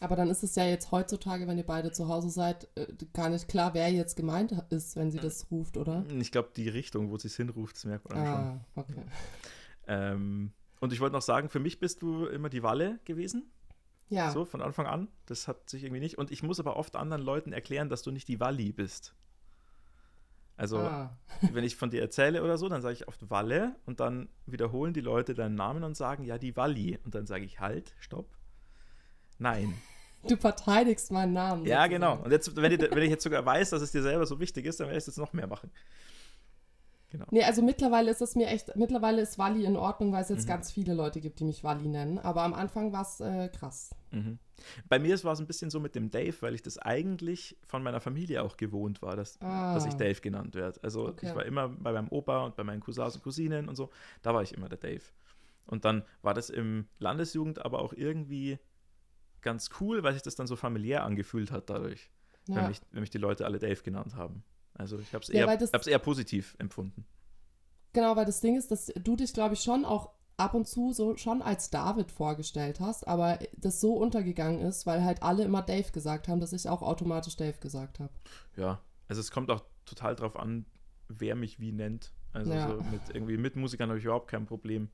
[0.00, 3.28] Aber dann ist es ja jetzt heutzutage, wenn ihr beide zu Hause seid, äh, gar
[3.28, 6.04] nicht klar, wer jetzt gemeint ist, wenn sie das ruft, oder?
[6.18, 8.82] Ich glaube, die Richtung, wo sie es hinruft, das merkt man ah, schon.
[8.82, 9.02] Okay.
[9.86, 13.50] Ähm, und ich wollte noch sagen, für mich bist du immer die Walle gewesen.
[14.08, 14.30] Ja.
[14.30, 15.08] So, von Anfang an.
[15.26, 16.18] Das hat sich irgendwie nicht.
[16.18, 19.14] Und ich muss aber oft anderen Leuten erklären, dass du nicht die Walli bist.
[20.56, 21.16] Also, ah.
[21.52, 24.92] wenn ich von dir erzähle oder so, dann sage ich oft Walle und dann wiederholen
[24.92, 26.98] die Leute deinen Namen und sagen, ja, die Walli.
[27.04, 28.28] Und dann sage ich, halt, stopp.
[29.38, 29.74] Nein.
[30.26, 31.66] Du verteidigst meinen Namen.
[31.66, 32.16] Ja, genau.
[32.16, 34.64] Und jetzt, wenn ich, wenn ich jetzt sogar weiß, dass es dir selber so wichtig
[34.64, 35.70] ist, dann werde ich es jetzt noch mehr machen.
[37.14, 37.26] Genau.
[37.30, 40.46] Nee, also mittlerweile ist es mir echt, mittlerweile ist Wally in Ordnung, weil es jetzt
[40.46, 40.48] mhm.
[40.48, 42.18] ganz viele Leute gibt, die mich Wally nennen.
[42.18, 43.94] Aber am Anfang war es äh, krass.
[44.10, 44.40] Mhm.
[44.88, 47.84] Bei mir war es ein bisschen so mit dem Dave, weil ich das eigentlich von
[47.84, 49.74] meiner Familie auch gewohnt war, dass, ah.
[49.74, 50.82] dass ich Dave genannt werde.
[50.82, 51.28] Also okay.
[51.28, 53.90] ich war immer bei meinem Opa und bei meinen Cousins und Cousinen und so,
[54.22, 55.04] da war ich immer der Dave.
[55.68, 58.58] Und dann war das im Landesjugend aber auch irgendwie
[59.40, 62.10] ganz cool, weil sich das dann so familiär angefühlt hat dadurch,
[62.48, 62.56] ja.
[62.56, 64.42] wenn, mich, wenn mich die Leute alle Dave genannt haben.
[64.74, 67.06] Also ich habe es eher, ja, eher positiv empfunden.
[67.92, 70.92] Genau, weil das Ding ist, dass du dich, glaube ich, schon auch ab und zu
[70.92, 75.62] so schon als David vorgestellt hast, aber das so untergegangen ist, weil halt alle immer
[75.62, 78.12] Dave gesagt haben, dass ich auch automatisch Dave gesagt habe.
[78.56, 80.66] Ja, also es kommt auch total drauf an,
[81.08, 82.12] wer mich wie nennt.
[82.32, 82.68] Also ja.
[82.68, 84.90] so mit irgendwie Mitmusikern habe ich überhaupt kein Problem,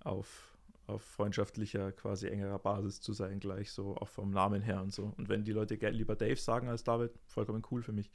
[0.00, 4.92] auf, auf freundschaftlicher, quasi engerer Basis zu sein, gleich so auch vom Namen her und
[4.92, 5.14] so.
[5.16, 8.10] Und wenn die Leute lieber Dave sagen als David, vollkommen cool für mich.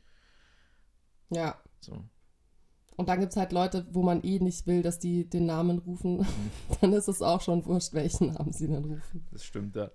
[1.31, 1.59] Ja.
[1.79, 2.03] So.
[2.97, 5.79] Und dann gibt es halt Leute, wo man eh nicht will, dass die den Namen
[5.79, 6.19] rufen.
[6.19, 6.27] Mhm.
[6.81, 9.25] dann ist es auch schon wurscht, welchen Namen sie dann rufen.
[9.31, 9.89] Das stimmt, ja.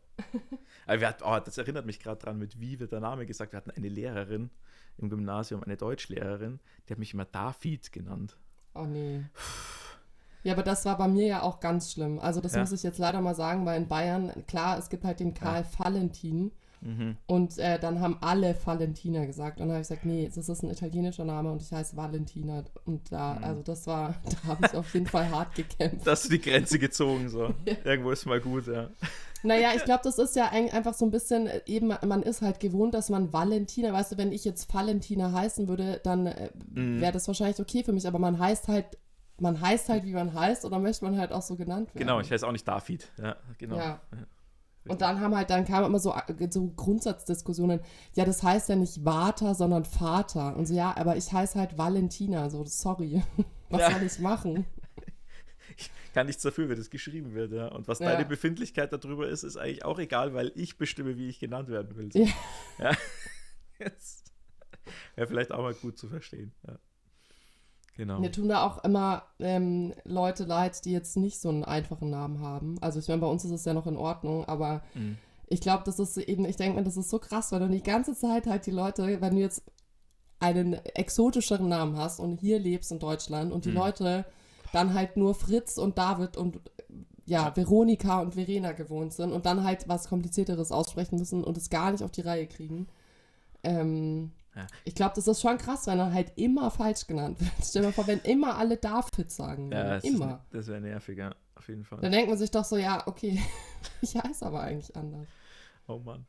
[0.87, 3.53] Aber hatten, oh, das erinnert mich gerade dran, mit wie wird der Name gesagt.
[3.53, 4.51] Wir hatten eine Lehrerin
[4.99, 8.37] im Gymnasium, eine Deutschlehrerin, die hat mich immer David genannt.
[8.75, 9.25] Oh nee.
[10.43, 12.19] Ja, aber das war bei mir ja auch ganz schlimm.
[12.19, 12.61] Also das ja.
[12.61, 15.63] muss ich jetzt leider mal sagen, weil in Bayern, klar, es gibt halt den Karl
[15.63, 15.85] ja.
[15.85, 16.53] Valentin.
[16.81, 17.17] Mhm.
[17.27, 19.61] Und äh, dann haben alle Valentina gesagt.
[19.61, 22.65] Und dann habe ich gesagt, nee, das ist ein italienischer Name und ich heiße Valentina.
[22.85, 23.45] Und da, mhm.
[23.45, 26.07] also das war, da habe ich auf jeden Fall hart gekämpft.
[26.07, 27.55] Da hast du die Grenze gezogen, so.
[27.65, 27.75] ja.
[27.85, 28.91] Irgendwo ist mal gut, ja.
[29.43, 32.61] Naja, ich glaube, das ist ja einfach so ein bisschen, äh, eben, man ist halt
[32.61, 37.01] gewohnt, dass man Valentina, weißt du, wenn ich jetzt Valentina heißen würde, dann äh, mhm.
[37.01, 38.87] wäre das wahrscheinlich okay für mich, aber man heißt halt
[39.39, 41.99] man heißt halt, wie man heißt, oder möchte man halt auch so genannt werden.
[41.99, 43.13] Genau, ich heiße auch nicht David.
[43.19, 43.77] Ja, genau.
[43.77, 44.01] Ja.
[44.89, 46.15] Und dann haben halt, dann kamen immer so,
[46.51, 47.81] so Grundsatzdiskussionen,
[48.15, 50.57] ja, das heißt ja nicht Vater, sondern Vater.
[50.57, 53.23] Und so, ja, aber ich heiße halt Valentina, so, sorry.
[53.71, 53.91] Was ja.
[53.93, 54.67] soll ich machen?
[55.79, 57.69] Ich kann nichts dafür, wie das geschrieben wird, ja.
[57.69, 58.11] Und was ja.
[58.11, 61.95] deine Befindlichkeit darüber ist, ist eigentlich auch egal, weil ich bestimme, wie ich genannt werden
[61.95, 62.11] will.
[62.11, 62.21] So.
[62.21, 62.33] Ja.
[62.79, 62.97] ja.
[65.15, 66.79] Wäre vielleicht auch mal gut zu verstehen, ja.
[67.97, 68.21] Genau.
[68.21, 72.41] Mir tun da auch immer ähm, Leute leid, die jetzt nicht so einen einfachen Namen
[72.41, 72.77] haben.
[72.83, 75.17] Also ich meine, bei uns ist es ja noch in Ordnung, aber mhm.
[75.47, 77.83] ich glaube, das ist eben, ich denke mir, das ist so krass, weil du die
[77.83, 79.63] ganze Zeit halt die Leute, wenn du jetzt
[80.41, 83.77] einen exotischeren Namen hast und hier lebst in Deutschland und die mhm.
[83.77, 84.25] Leute
[84.73, 86.61] dann halt nur Fritz und David und
[87.25, 91.71] ja, Veronika und Verena gewohnt sind und dann halt was Komplizierteres aussprechen müssen und es
[91.71, 92.87] gar nicht auf die Reihe kriegen.
[93.65, 94.67] Ähm, ja.
[94.85, 97.53] Ich glaube, das ist schon krass, wenn er halt immer falsch genannt wird.
[97.63, 99.73] Stell dir mal vor, wenn immer alle David sagen würden.
[99.73, 100.43] Ja, das immer.
[100.47, 102.01] Ist, das wäre nervig, ja, auf jeden Fall.
[102.01, 103.39] Dann denkt man sich doch so, ja, okay,
[104.01, 105.29] ich heiße aber eigentlich anders.
[105.87, 106.27] Oh Mann.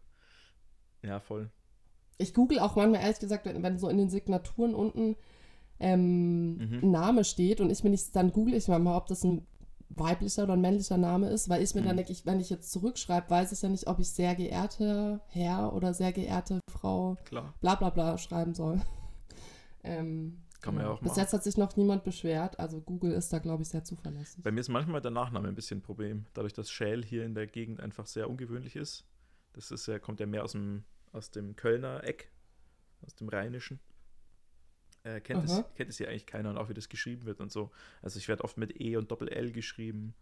[1.02, 1.50] Ja, voll.
[2.18, 5.16] Ich google auch manchmal, ehrlich gesagt, wenn, wenn so in den Signaturen unten
[5.80, 6.80] ähm, mhm.
[6.84, 9.46] ein Name steht und ich mir nicht, dann google ich mal, ob das ein
[9.90, 11.88] weiblicher oder ein männlicher Name ist, weil ich mir mhm.
[11.88, 15.22] dann denke, ich, wenn ich jetzt zurückschreibe, weiß ich ja nicht, ob ich sehr geehrte
[15.28, 17.54] Herr oder sehr geehrte Frau Klar.
[17.62, 18.82] bla bla bla schreiben soll.
[19.84, 23.32] ähm, Kann man ja auch Bis jetzt hat sich noch niemand beschwert, also Google ist
[23.32, 24.44] da, glaube ich, sehr zuverlässig.
[24.44, 27.34] Bei mir ist manchmal der Nachname ein bisschen ein Problem, dadurch, dass Schäl hier in
[27.34, 29.06] der Gegend einfach sehr ungewöhnlich ist.
[29.54, 32.32] Das ist ja, kommt ja mehr aus dem, aus dem Kölner Eck,
[33.02, 33.80] aus dem Rheinischen
[35.08, 37.52] äh, kennt, es, kennt es hier eigentlich keiner und auch wie das geschrieben wird und
[37.52, 37.72] so.
[38.02, 40.14] Also ich werde oft mit E und Doppel L geschrieben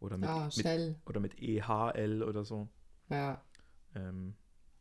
[0.00, 2.68] oder mit, ah, mit oder mit EHL oder so.
[3.08, 3.42] Ja.
[3.94, 4.34] Ähm,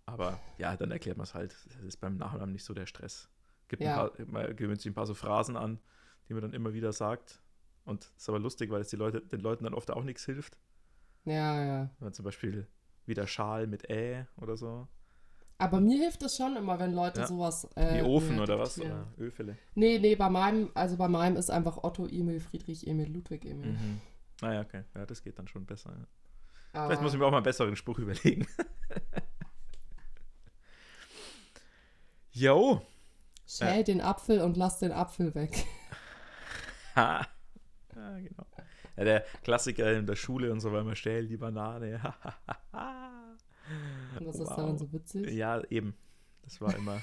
[0.06, 1.56] aber ja, dann erklärt man es halt.
[1.66, 3.30] Das ist beim Nachnamen nicht so der Stress.
[3.68, 4.06] Gibt ja.
[4.06, 5.80] ein paar, man gewöhnt sich ein paar so Phrasen an,
[6.28, 7.42] die man dann immer wieder sagt.
[7.86, 10.26] Und das ist aber lustig, weil es die Leute, den Leuten dann oft auch nichts
[10.26, 10.58] hilft.
[11.24, 11.90] Ja, ja.
[12.00, 12.68] Wenn zum Beispiel
[13.06, 14.88] wieder Schal mit Ä oder so.
[15.58, 17.28] Aber mir hilft es schon immer, wenn Leute Ja.
[17.28, 17.66] sowas.
[17.76, 18.80] Äh, Wie Ofen mir oder was?
[18.80, 19.58] Oder Ölfälle.
[19.74, 23.72] Nee, nee, bei meinem, also bei meinem ist einfach Otto Emil, Friedrich Emil, Ludwig Emil.
[23.72, 24.02] Mhm.
[24.42, 24.84] Naja, okay.
[24.94, 25.92] Ja, das geht dann schon besser.
[25.92, 26.08] Ja.
[26.74, 28.46] Aber, Vielleicht muss ich mir auch mal einen besseren Spruch überlegen.
[32.32, 32.82] Jo.
[33.48, 35.66] Schäl den Apfel und lass den Apfel weg.
[36.98, 37.28] Ha.
[37.94, 38.46] Ja, genau.
[38.96, 42.00] Ja, der Klassiker in der Schule und so, weil man stellt die Banane.
[44.20, 44.56] Und was ist Wow.
[44.56, 45.32] daran so witzig?
[45.32, 45.96] ja, eben.
[46.44, 47.02] Das war immer.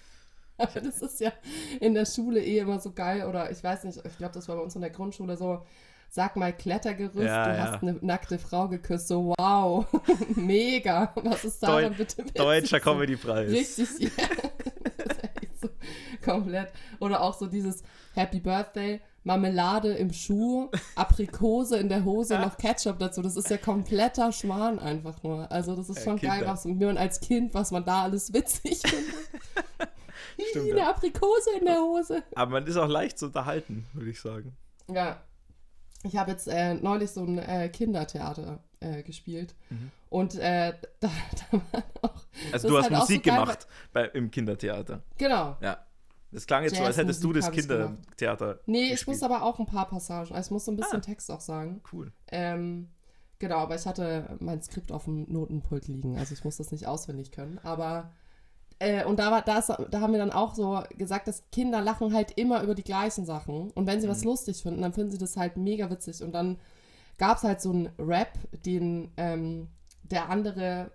[0.58, 1.32] Aber das ist ja
[1.80, 3.24] in der Schule eh immer so geil.
[3.24, 5.64] Oder ich weiß nicht, ich glaube, das war bei uns in der Grundschule so.
[6.10, 7.72] Sag mal, Klettergerüst, Ja, du ja.
[7.72, 9.08] hast eine nackte Frau geküsst.
[9.08, 9.84] So, wow,
[10.36, 11.12] mega.
[11.16, 12.34] Was ist daran Deu- bitte witzig?
[12.34, 13.50] Deutscher Comedypreis.
[13.50, 14.10] Richtig, ja.
[14.96, 15.68] Das ist echt so
[16.24, 16.70] komplett.
[17.00, 17.82] Oder auch so dieses
[18.14, 23.22] Happy Birthday, Marmelade im Schuh, Aprikose in der Hose, noch Ketchup dazu.
[23.22, 25.50] Das ist ja kompletter Schmarrn einfach nur.
[25.50, 26.52] Also das ist Ja, schon geil, Kinder.
[26.52, 29.14] was wie man als Kind, was man da alles witzig findet.
[30.50, 30.88] Stimmt, eine.
[30.88, 32.22] Aprikose in der Hose.
[32.34, 34.56] Aber man ist auch leicht zu unterhalten, würde ich sagen.
[34.92, 35.20] Ja.
[36.02, 39.54] Ich habe jetzt äh, neulich so ein äh, Kindertheater äh, gespielt.
[39.70, 39.90] Mhm.
[40.10, 41.08] Und äh, da,
[41.50, 42.22] da waren auch.
[42.52, 45.02] Also du hast halt Musik so geil, gemacht bei, im Kindertheater.
[45.16, 45.56] Genau.
[45.62, 45.78] Ja.
[46.34, 48.58] Das klang jetzt so, als hättest du das ich Kindertheater.
[48.66, 49.16] Nee, ich gespielt.
[49.16, 50.34] muss aber auch ein paar Passagen.
[50.34, 51.02] Also ich muss so ein bisschen Ah.
[51.02, 51.80] Text auch sagen.
[51.92, 52.12] Cool.
[52.32, 52.88] Ähm,
[53.38, 56.18] genau, aber ich hatte mein Skript auf dem Notenpult liegen.
[56.18, 57.58] Also ich muss das nicht auswendig können.
[57.62, 58.10] Aber
[58.80, 61.80] äh, und da, war, da, ist, da haben wir dann auch so gesagt, dass Kinder
[61.80, 63.70] lachen halt immer über die gleichen Sachen.
[63.70, 66.20] Und wenn sie was lustig finden, dann finden sie das halt mega witzig.
[66.22, 66.58] Und dann
[67.16, 68.32] gab es halt so einen Rap,
[68.66, 69.68] den ähm,
[70.02, 70.90] der andere,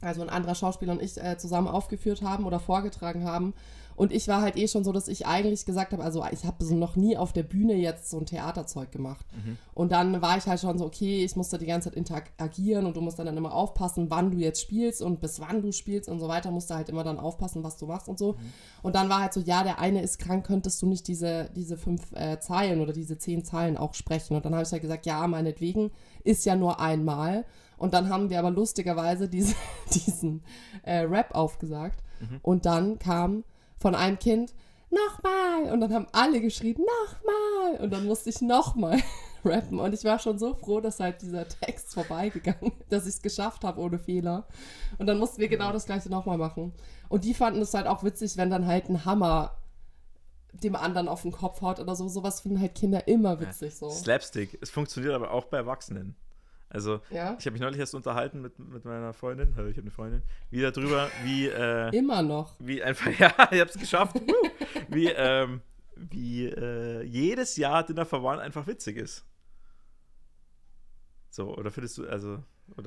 [0.00, 3.52] also ein anderer Schauspieler und ich äh, zusammen aufgeführt haben oder vorgetragen haben.
[4.00, 6.64] Und ich war halt eh schon so, dass ich eigentlich gesagt habe, also ich habe
[6.64, 9.26] so noch nie auf der Bühne jetzt so ein Theaterzeug gemacht.
[9.74, 12.86] Und dann war ich halt schon so, okay, ich muss da die ganze Zeit interagieren
[12.86, 15.70] und du musst dann, dann immer aufpassen, wann du jetzt spielst und bis wann du
[15.70, 18.36] spielst und so weiter, musst du halt immer dann aufpassen, was du machst und so.
[18.80, 21.76] Und dann war halt so, ja, der eine ist krank, könntest du nicht diese, diese
[21.76, 24.34] fünf äh, Zeilen oder diese zehn Zeilen auch sprechen?
[24.34, 25.90] Und dann habe ich halt gesagt, ja, meinetwegen,
[26.24, 27.44] ist ja nur einmal.
[27.76, 29.54] Und dann haben wir aber lustigerweise diese,
[29.92, 30.42] diesen
[30.84, 32.02] äh, Rap aufgesagt.
[32.40, 33.44] Und dann kam
[33.80, 34.52] von einem Kind,
[34.90, 35.72] nochmal!
[35.72, 37.80] Und dann haben alle geschrien, nochmal!
[37.80, 39.00] Und dann musste ich nochmal
[39.44, 39.80] rappen.
[39.80, 43.22] Und ich war schon so froh, dass halt dieser Text vorbeigegangen ist, dass ich es
[43.22, 44.46] geschafft habe ohne Fehler.
[44.98, 46.72] Und dann mussten wir genau das gleiche nochmal machen.
[47.08, 49.56] Und die fanden es halt auch witzig, wenn dann halt ein Hammer
[50.52, 52.08] dem anderen auf den Kopf haut oder so.
[52.08, 53.88] Sowas finden halt Kinder immer witzig so.
[53.88, 54.58] Slapstick.
[54.60, 56.16] Es funktioniert aber auch bei Erwachsenen.
[56.72, 57.36] Also, Ja?
[57.38, 60.22] ich habe mich neulich erst unterhalten mit, mit meiner Freundin, also ich habe eine Freundin,
[60.50, 62.54] wieder drüber, wie, äh, Immer noch.
[62.60, 64.16] wie einfach, ja, ich habe es geschafft,
[64.88, 65.62] wie, ähm,
[65.96, 69.26] wie äh, jedes Jahr Dinner for One einfach witzig ist.
[71.30, 72.42] So, oder findest du, also,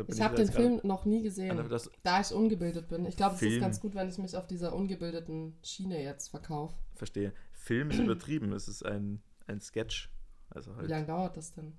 [0.08, 3.06] Ich habe den Film noch nie gesehen, Das, da ich ungebildet bin.
[3.06, 6.76] Ich glaube, es ist ganz gut, wenn ich mich auf dieser ungebildeten Schiene jetzt verkaufe.
[6.96, 7.34] verstehe.
[7.52, 10.10] Film ist übertrieben, es ist ein, ein Sketch.
[10.50, 11.78] Also Wie halt, lange dauert das denn?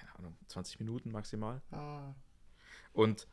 [0.00, 1.62] Keine Ahnung, 20 Minuten maximal.
[1.70, 2.14] Ah.
[2.92, 3.28] Und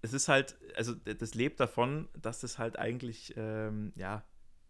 [0.00, 4.24] es ist halt, also das lebt davon, dass das halt eigentlich, ähm, ja,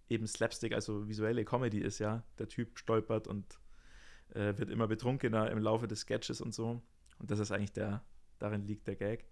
[0.09, 2.25] eben Slapstick, also visuelle Comedy ist, ja.
[2.39, 3.61] Der Typ stolpert und
[4.31, 6.83] äh, wird immer betrunkener im Laufe des Sketches und so.
[7.19, 8.03] Und das ist eigentlich der,
[8.39, 9.27] darin liegt der Gag.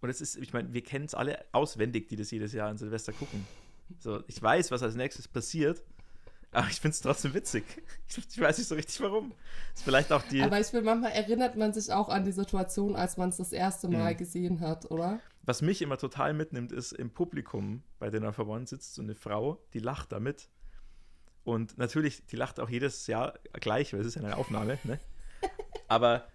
[0.00, 2.76] Und es ist, ich meine, wir kennen es alle auswendig, die das jedes Jahr an
[2.76, 3.46] Silvester gucken.
[3.98, 5.82] So, ich weiß, was als nächstes passiert,
[6.54, 7.64] aber ich finde es trotzdem witzig.
[8.16, 9.32] Ich, weiß nicht so richtig warum.
[9.74, 10.40] ist vielleicht auch die.
[10.42, 13.50] Aber ich finde, manchmal erinnert man sich auch an die Situation, als man es das
[13.50, 14.16] erste Mal Mhm.
[14.18, 15.18] gesehen hat, oder?
[15.42, 19.14] Was mich immer total mitnimmt, ist im Publikum bei Dinner for One sitzt so eine
[19.16, 20.48] Frau, die lacht damit.
[21.42, 25.00] Und natürlich, die lacht auch jedes Jahr gleich, weil es ist ja eine Aufnahme, ne?
[25.88, 26.28] Aber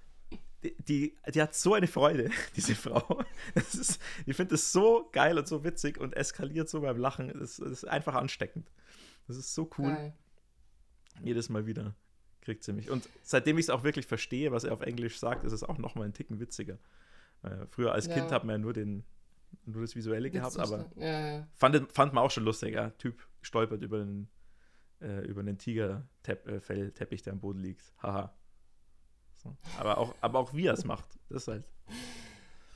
[0.64, 3.24] die, die, die hat so eine Freude, diese Frau.
[3.56, 7.30] Ist, ich finde das so geil und so witzig und eskaliert so beim Lachen.
[7.40, 8.70] Das, das ist einfach ansteckend.
[9.30, 9.94] Das ist so cool.
[9.94, 10.14] Geil.
[11.22, 11.96] Jedes Mal wieder
[12.42, 12.90] kriegt sie mich.
[12.90, 15.78] Und seitdem ich es auch wirklich verstehe, was er auf Englisch sagt, ist es auch
[15.78, 16.80] noch mal einen Ticken witziger.
[17.44, 18.16] Äh, früher als Ja.
[18.16, 19.06] Kind hat man ja nur, den,
[19.66, 20.90] nur das Visuelle gehabt, aber?
[20.96, 21.48] Ja, ja.
[21.54, 22.74] fand, fand man auch schon lustig.
[22.74, 22.90] Ja?
[22.90, 24.30] Typ stolpert über den,
[25.00, 27.94] äh, über den Tigerfellteppich, der am Boden liegt.
[28.02, 28.36] Haha.
[29.36, 29.56] So.
[29.78, 31.66] Aber, auch, aber auch wie er es macht, das ist halt.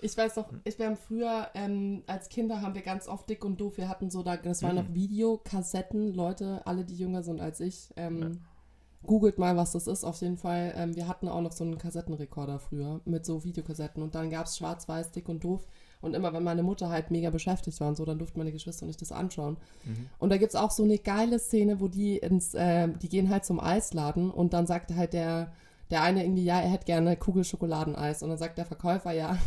[0.04, 3.44] Ich weiß noch, ich wir haben früher, ähm, als Kinder haben wir ganz oft dick
[3.46, 4.82] und doof, wir hatten so, da, das waren Mhm.
[4.84, 8.30] noch Videokassetten, Leute, alle, die jünger sind als ich, ähm, Ja.
[9.06, 10.74] googelt mal, was das ist, auf jeden Fall.
[10.78, 14.46] Ähm, wir hatten auch noch so einen Kassettenrekorder früher mit so Videokassetten und dann gab
[14.46, 15.66] es schwarz-weiß, dick und doof
[16.02, 18.86] Und immer, wenn meine Mutter halt mega beschäftigt war und so, dann durften meine Geschwister
[18.86, 19.56] nicht das anschauen.
[19.86, 20.10] Mhm.
[20.20, 23.30] Und da gibt es auch so eine geile Szene, wo die ins, äh, die gehen
[23.30, 25.54] halt zum Eisladen und dann sagt halt der,
[25.92, 28.22] der eine irgendwie, ja, er hätte gerne Kugel Schokoladeneis.
[28.22, 29.38] Und dann sagt der Verkäufer, ja,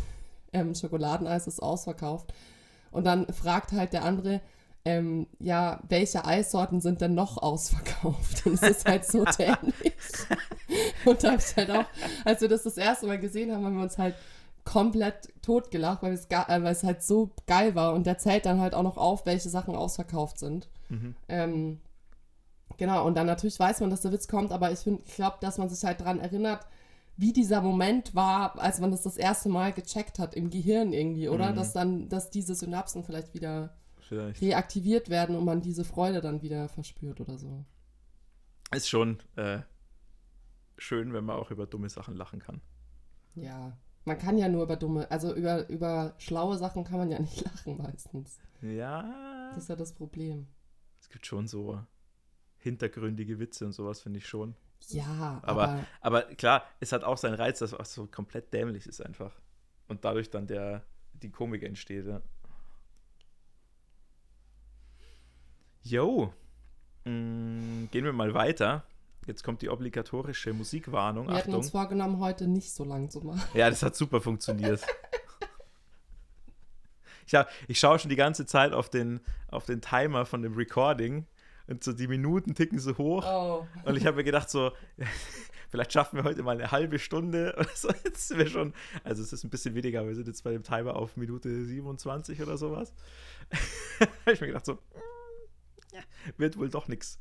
[0.53, 2.33] ähm, Schokoladeneis ist ausverkauft.
[2.91, 4.41] Und dann fragt halt der andere,
[4.85, 8.47] ähm, ja, welche Eissorten sind denn noch ausverkauft?
[8.47, 9.95] Und es ist halt so dämlich.
[11.05, 11.85] und da habe ich halt auch,
[12.25, 14.15] als wir das das erste Mal gesehen haben, haben wir uns halt
[14.65, 17.95] komplett totgelacht, weil, äh, weil es halt so geil war.
[17.95, 20.69] Und der zählt dann halt auch noch auf, welche Sachen ausverkauft sind.
[20.89, 21.15] Mhm.
[21.29, 21.81] Ähm,
[22.77, 25.59] genau, und dann natürlich weiß man, dass der Witz kommt, aber ich, ich glaube, dass
[25.59, 26.67] man sich halt daran erinnert,
[27.17, 31.29] wie dieser Moment war, als man das das erste Mal gecheckt hat im Gehirn irgendwie,
[31.29, 31.53] oder?
[31.53, 31.57] Mhm.
[31.57, 34.43] Dass dann, dass diese Synapsen vielleicht wieder vielleicht.
[34.43, 37.65] reaktiviert werden und man diese Freude dann wieder verspürt oder so.
[38.75, 39.61] Ist schon äh,
[40.77, 42.61] schön, wenn man auch über dumme Sachen lachen kann.
[43.35, 47.19] Ja, man kann ja nur über dumme, also über, über schlaue Sachen kann man ja
[47.19, 48.39] nicht lachen meistens.
[48.61, 49.51] Ja.
[49.51, 50.49] Das ist ja das Problem.
[51.01, 51.81] Es gibt schon so
[52.67, 54.55] hintergründige Witze und sowas, finde ich schon.
[54.89, 58.87] Ja, aber, aber, aber klar, es hat auch seinen Reiz, dass es so komplett dämlich
[58.87, 59.33] ist einfach.
[59.89, 60.83] Und dadurch dann der,
[61.15, 62.07] die Komik entsteht.
[62.07, 62.21] Ja.
[65.83, 66.33] Jo,
[67.05, 68.85] mm, gehen wir mal weiter.
[69.27, 71.27] Jetzt kommt die obligatorische Musikwarnung.
[71.27, 71.43] Wir Achtung.
[71.43, 73.43] hatten uns vorgenommen, heute nicht so lang zu machen.
[73.55, 74.81] Ja, das hat super funktioniert.
[77.27, 80.55] ich, hab, ich schaue schon die ganze Zeit auf den, auf den Timer von dem
[80.55, 81.27] Recording
[81.67, 83.25] und so die Minuten ticken so hoch.
[83.27, 83.67] Oh.
[83.85, 84.73] Und ich habe mir gedacht, so,
[85.69, 87.89] vielleicht schaffen wir heute mal eine halbe Stunde oder so.
[88.05, 88.73] Jetzt sind wir schon,
[89.05, 92.41] also es ist ein bisschen weniger, wir sind jetzt bei dem Timer auf Minute 27
[92.43, 92.95] oder sowas.
[94.01, 94.79] habe ich mir gedacht, so,
[96.37, 97.21] wird wohl doch nichts.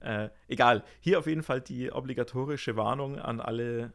[0.00, 0.84] Äh, egal.
[1.00, 3.92] Hier auf jeden Fall die obligatorische Warnung an alle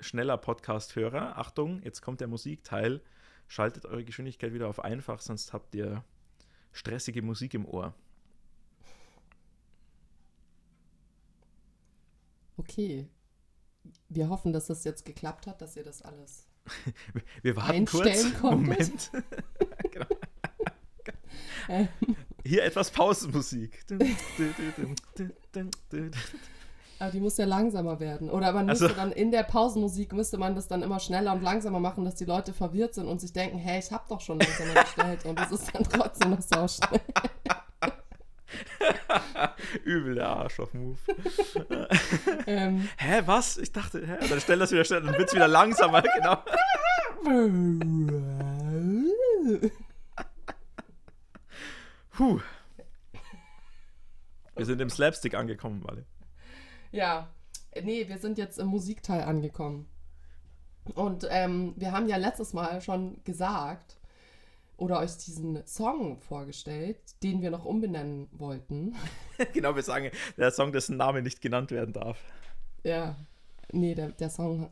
[0.00, 1.38] schneller Podcast-Hörer.
[1.38, 3.00] Achtung, jetzt kommt der Musikteil.
[3.46, 6.02] Schaltet eure Geschwindigkeit wieder auf einfach, sonst habt ihr
[6.72, 7.94] stressige Musik im Ohr.
[12.56, 13.08] Okay.
[14.08, 16.46] Wir hoffen, dass das jetzt geklappt hat, dass ihr das alles
[17.42, 18.32] Wir warten kurz.
[18.40, 19.10] Moment.
[19.90, 20.06] genau.
[21.68, 21.88] ähm,
[22.44, 23.84] hier etwas Pausenmusik.
[26.98, 28.30] Aber die muss ja langsamer werden.
[28.30, 31.42] Oder man müsste also, dann in der Pausenmusik müsste man das dann immer schneller und
[31.42, 34.38] langsamer machen, dass die Leute verwirrt sind und sich denken, hey, ich hab doch schon
[34.38, 37.00] langsamer gestellt und das ist dann trotzdem noch so schnell.
[39.84, 40.98] Übel der Arschloch-Move.
[42.46, 43.56] ähm, hä, was?
[43.56, 44.28] Ich dachte, hä?
[44.28, 46.42] Dann stell das wieder schnell, dann wird's wieder langsamer, genau.
[52.10, 52.40] Puh.
[54.56, 56.04] Wir sind im Slapstick angekommen, Wale.
[56.92, 57.28] Ja,
[57.82, 59.88] nee, wir sind jetzt im Musikteil angekommen.
[60.94, 63.96] Und ähm, wir haben ja letztes Mal schon gesagt
[64.76, 68.94] oder euch diesen Song vorgestellt, den wir noch umbenennen wollten.
[69.52, 72.18] genau, wir sagen, der Song, dessen Name nicht genannt werden darf.
[72.82, 73.16] Ja,
[73.72, 74.70] nee, der, der Song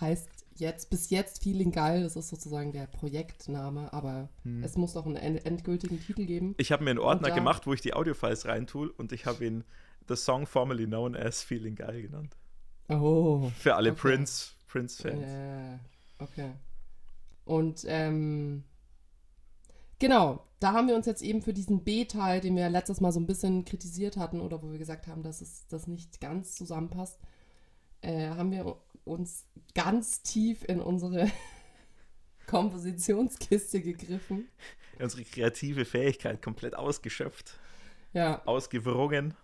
[0.00, 4.62] heißt jetzt, bis jetzt Feeling Geil, das ist sozusagen der Projektname, aber hm.
[4.62, 6.54] es muss noch einen endgültigen Titel geben.
[6.58, 9.44] Ich habe mir einen Ordner da, gemacht, wo ich die Audiofiles reintue und ich habe
[9.44, 9.64] ihn
[10.08, 12.36] The Song formerly known as Feeling Geil genannt.
[12.88, 13.50] Oh.
[13.58, 14.00] Für alle okay.
[14.00, 15.20] Prince, Prince-Fans.
[15.20, 15.80] Ja,
[16.18, 16.52] okay.
[17.44, 18.64] Und ähm,
[19.98, 23.20] genau, da haben wir uns jetzt eben für diesen B-Teil, den wir letztes Mal so
[23.20, 27.20] ein bisschen kritisiert hatten oder wo wir gesagt haben, dass es das nicht ganz zusammenpasst,
[28.00, 31.30] äh, haben wir uns ganz tief in unsere
[32.46, 34.48] Kompositionskiste gegriffen.
[34.98, 37.58] Unsere kreative Fähigkeit komplett ausgeschöpft.
[38.12, 38.42] Ja.
[38.46, 39.34] Ausgewrungen.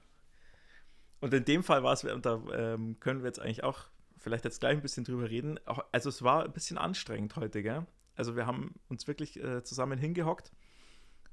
[1.20, 3.86] Und in dem Fall war es, und da ähm, können wir jetzt eigentlich auch
[4.18, 5.58] vielleicht jetzt gleich ein bisschen drüber reden.
[5.66, 7.86] Auch, also es war ein bisschen anstrengend heute, gell?
[8.14, 10.52] Also wir haben uns wirklich äh, zusammen hingehockt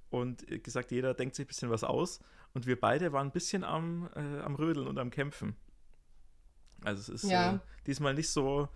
[0.09, 2.19] und gesagt, jeder denkt sich ein bisschen was aus.
[2.53, 5.55] Und wir beide waren ein bisschen am, äh, am Rödeln und am Kämpfen.
[6.83, 7.55] Also es ist ja.
[7.55, 8.69] äh, diesmal nicht so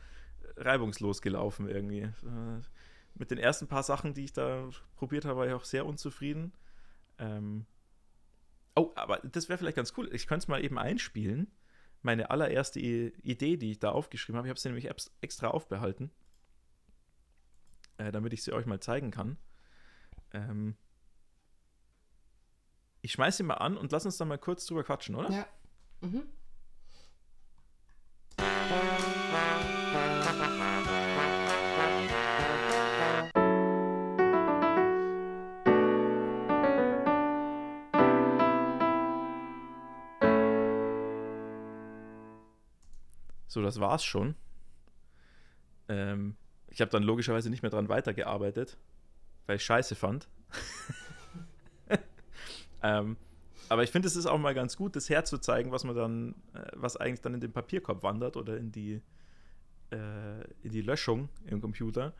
[0.58, 2.02] reibungslos gelaufen irgendwie.
[2.02, 2.62] Äh,
[3.16, 6.54] mit den ersten paar Sachen, die ich da probiert habe, war ich auch sehr unzufrieden.
[7.20, 7.66] Ähm
[8.76, 10.10] oh, aber das wäre vielleicht ganz cool.
[10.14, 11.52] Ich könnte es mal eben einspielen.
[12.02, 14.90] Meine allererste Idee, die ich da aufgeschrieben habe, ich habe sie nämlich
[15.22, 16.12] extra aufbehalten,
[17.98, 19.38] äh, damit ich sie euch mal zeigen kann.
[20.34, 20.76] Ähm
[23.02, 25.30] ich schmeiße sie mal an und lass uns da mal kurz drüber quatschen, oder?
[25.30, 25.48] Ja.
[26.02, 26.24] Mhm.
[43.54, 44.34] So, das war's schon.
[45.88, 46.38] Ähm,
[46.74, 48.78] ich habe dann logischerweise nicht mehr dran weitergearbeitet.
[49.46, 50.28] weil ich scheiße fand.
[52.82, 53.18] ähm,
[53.70, 56.72] aber ich finde, es ist auch mal ganz gut, das herzuzeigen, was man dann, äh,
[56.74, 59.02] was eigentlich dann in den Papierkorb wandert oder in die,
[59.92, 62.14] äh, in die Löschung im Computer.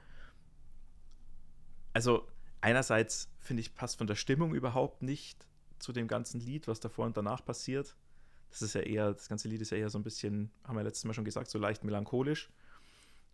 [1.94, 2.28] Also
[2.62, 5.48] einerseits finde ich, passt von der Stimmung überhaupt nicht
[5.80, 7.96] zu dem ganzen Lied, was davor und danach passiert.
[8.50, 10.84] Das ist ja eher, das ganze Lied ist ja eher so ein bisschen, haben wir
[10.84, 12.52] letztes Mal schon gesagt, so leicht melancholisch.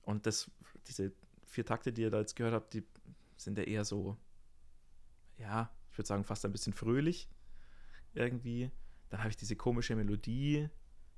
[0.04, 0.50] Und das,
[0.88, 1.12] diese
[1.46, 2.84] vier Takte, die ihr da jetzt gehört habt, die
[3.36, 4.18] sind ja eher so,
[5.38, 7.30] ja, ich würde sagen, fast ein bisschen fröhlich
[8.14, 8.72] irgendwie.
[9.10, 10.70] Dann habe ich diese komische Melodie,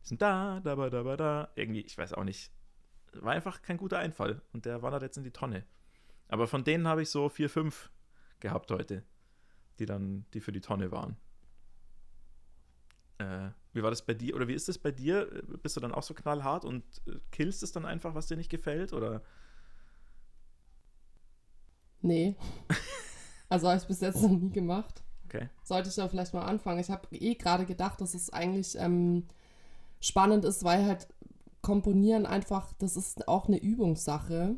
[0.03, 2.51] diesen da, da, da, da, da, irgendwie, ich weiß auch nicht.
[3.13, 5.65] War einfach kein guter Einfall und der wandert jetzt in die Tonne.
[6.29, 7.91] Aber von denen habe ich so vier, fünf
[8.39, 9.03] gehabt heute,
[9.79, 11.17] die dann, die für die Tonne waren.
[13.21, 14.35] Äh, wie war das bei dir?
[14.35, 15.43] Oder wie ist das bei dir?
[15.61, 18.49] Bist du dann auch so knallhart und äh, killst es dann einfach, was dir nicht
[18.49, 18.93] gefällt?
[18.93, 19.21] Oder?
[22.01, 22.35] Nee.
[23.49, 25.03] also habe ich bis jetzt noch nie gemacht.
[25.25, 25.49] Okay.
[25.63, 26.79] Sollte ich da vielleicht mal anfangen.
[26.79, 29.27] Ich habe eh gerade gedacht, dass es eigentlich ähm,
[29.99, 31.07] spannend ist, weil halt
[31.61, 34.57] Komponieren einfach, das ist auch eine Übungssache.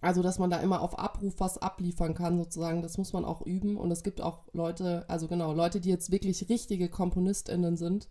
[0.00, 3.42] Also, dass man da immer auf Abruf was abliefern kann, sozusagen, das muss man auch
[3.42, 3.76] üben.
[3.76, 8.08] Und es gibt auch Leute, also genau, Leute, die jetzt wirklich richtige KomponistInnen sind,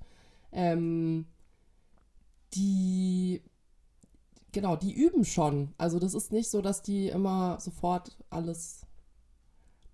[0.51, 1.27] ähm,
[2.53, 3.41] die,
[4.51, 5.73] genau, die üben schon.
[5.77, 8.85] Also, das ist nicht so, dass die immer sofort alles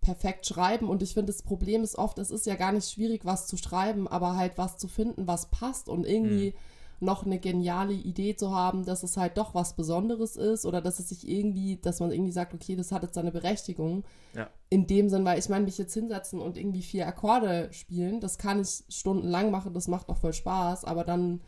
[0.01, 0.89] perfekt schreiben.
[0.89, 3.55] Und ich finde, das Problem ist oft, es ist ja gar nicht schwierig, was zu
[3.55, 6.51] schreiben, aber halt was zu finden, was passt und irgendwie.
[6.51, 6.72] Mhm
[7.03, 10.99] noch eine geniale Idee zu haben, dass es halt doch was Besonderes ist oder dass
[10.99, 14.03] es sich irgendwie, dass man irgendwie sagt, okay, das hat jetzt seine Berechtigung.
[14.33, 14.49] Ja.
[14.69, 18.37] In dem Sinn, weil ich meine, mich jetzt hinsetzen und irgendwie vier Akkorde spielen, das
[18.37, 21.41] kann ich stundenlang machen, das macht auch voll Spaß, aber dann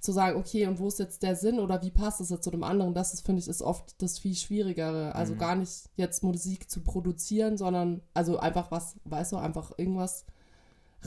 [0.00, 2.50] zu sagen, okay, und wo ist jetzt der Sinn oder wie passt es jetzt zu
[2.50, 5.14] dem anderen, das ist, finde ich, ist oft das viel Schwierigere.
[5.14, 5.38] Also mhm.
[5.38, 10.24] gar nicht jetzt Musik zu produzieren, sondern also einfach was, weißt du, einfach irgendwas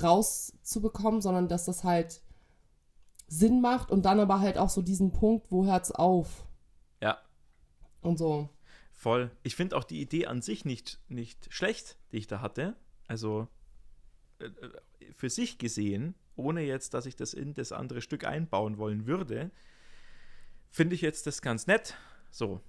[0.02, 2.22] rauszubekommen, sondern dass das halt
[3.32, 6.46] Sinn macht und dann aber halt auch so diesen Punkt, wo hört's auf?
[7.02, 7.18] Ja.
[8.02, 8.50] Und so.
[8.92, 9.32] Voll.
[9.42, 12.76] Ich finde auch die Idee an sich nicht, nicht schlecht, die ich da hatte.
[13.08, 13.48] Also
[14.40, 14.52] äh, äh,
[15.16, 19.50] für sich gesehen, ohne jetzt, dass ich das in das andere Stück einbauen wollen würde,
[20.70, 21.96] finde ich jetzt das ganz nett.
[22.32, 22.60] So.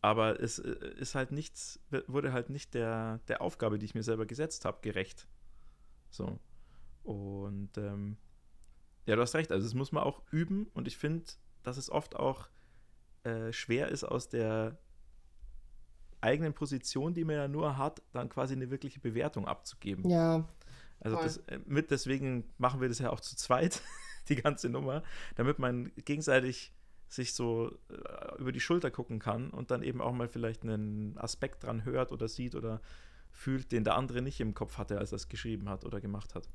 [0.00, 4.02] Aber es äh, ist halt nichts, wurde halt nicht der, der Aufgabe, die ich mir
[4.02, 5.28] selber gesetzt habe, gerecht.
[6.10, 6.40] So.
[7.04, 8.16] Und ähm,
[9.06, 9.50] ja, du hast recht.
[9.52, 10.66] Also, das muss man auch üben.
[10.74, 11.24] Und ich finde,
[11.62, 12.48] dass es oft auch
[13.24, 14.78] äh, schwer ist, aus der
[16.20, 20.08] eigenen Position, die man ja nur hat, dann quasi eine wirkliche Bewertung abzugeben.
[20.08, 20.48] Ja.
[21.00, 23.82] Also das, äh, mit deswegen machen wir das ja auch zu zweit,
[24.28, 25.02] die ganze Nummer,
[25.34, 26.72] damit man gegenseitig
[27.08, 31.18] sich so äh, über die Schulter gucken kann und dann eben auch mal vielleicht einen
[31.18, 32.80] Aspekt dran hört oder sieht oder
[33.32, 36.34] fühlt, den der andere nicht im Kopf hatte, als er es geschrieben hat oder gemacht
[36.34, 36.48] hat.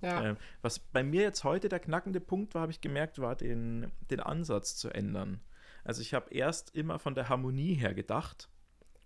[0.00, 0.24] Ja.
[0.24, 3.90] Ähm, was bei mir jetzt heute der knackende Punkt war, habe ich gemerkt, war den,
[4.10, 5.40] den Ansatz zu ändern.
[5.84, 8.48] Also ich habe erst immer von der Harmonie her gedacht,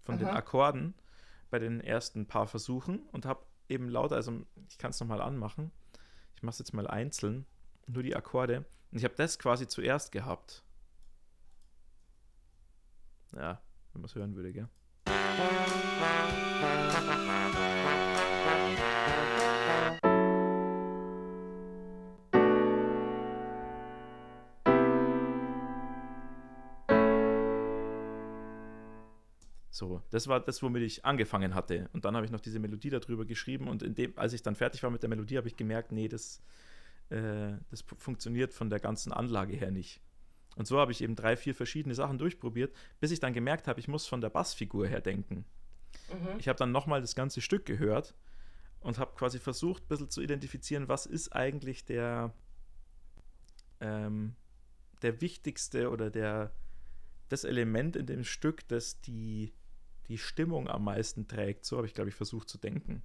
[0.03, 0.25] von Aha.
[0.25, 0.95] den Akkorden
[1.51, 5.71] bei den ersten paar Versuchen und habe eben lauter, also ich kann es nochmal anmachen,
[6.37, 7.47] ich mache es jetzt mal einzeln,
[7.87, 10.65] nur die Akkorde und ich habe das quasi zuerst gehabt.
[13.33, 13.61] Ja,
[13.93, 14.69] wenn man es hören würde, gell?
[29.95, 31.89] So, das war das, womit ich angefangen hatte.
[31.93, 34.83] Und dann habe ich noch diese Melodie darüber geschrieben und dem, als ich dann fertig
[34.83, 36.43] war mit der Melodie, habe ich gemerkt, nee, das,
[37.11, 40.01] äh, das funktioniert von der ganzen Anlage her nicht.
[40.57, 43.79] Und so habe ich eben drei, vier verschiedene Sachen durchprobiert, bis ich dann gemerkt habe,
[43.79, 45.45] ich muss von der Bassfigur her denken.
[46.11, 46.39] Mhm.
[46.39, 48.15] Ich habe dann nochmal das ganze Stück gehört
[48.81, 52.35] und habe quasi versucht, ein bisschen zu identifizieren, was ist eigentlich der,
[53.81, 54.35] ähm,
[55.03, 56.53] der wichtigste oder der,
[57.29, 59.53] das Element in dem Stück, das die
[60.09, 61.65] die Stimmung am meisten trägt.
[61.65, 63.03] So habe ich, glaube ich, versucht zu denken.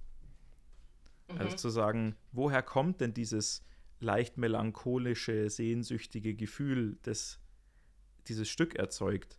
[1.28, 1.38] Mhm.
[1.38, 3.64] Also zu sagen, woher kommt denn dieses
[4.00, 7.40] leicht melancholische, sehnsüchtige Gefühl, das
[8.26, 9.38] dieses Stück erzeugt?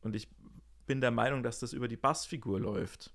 [0.00, 0.28] Und ich
[0.86, 3.12] bin der Meinung, dass das über die Bassfigur läuft,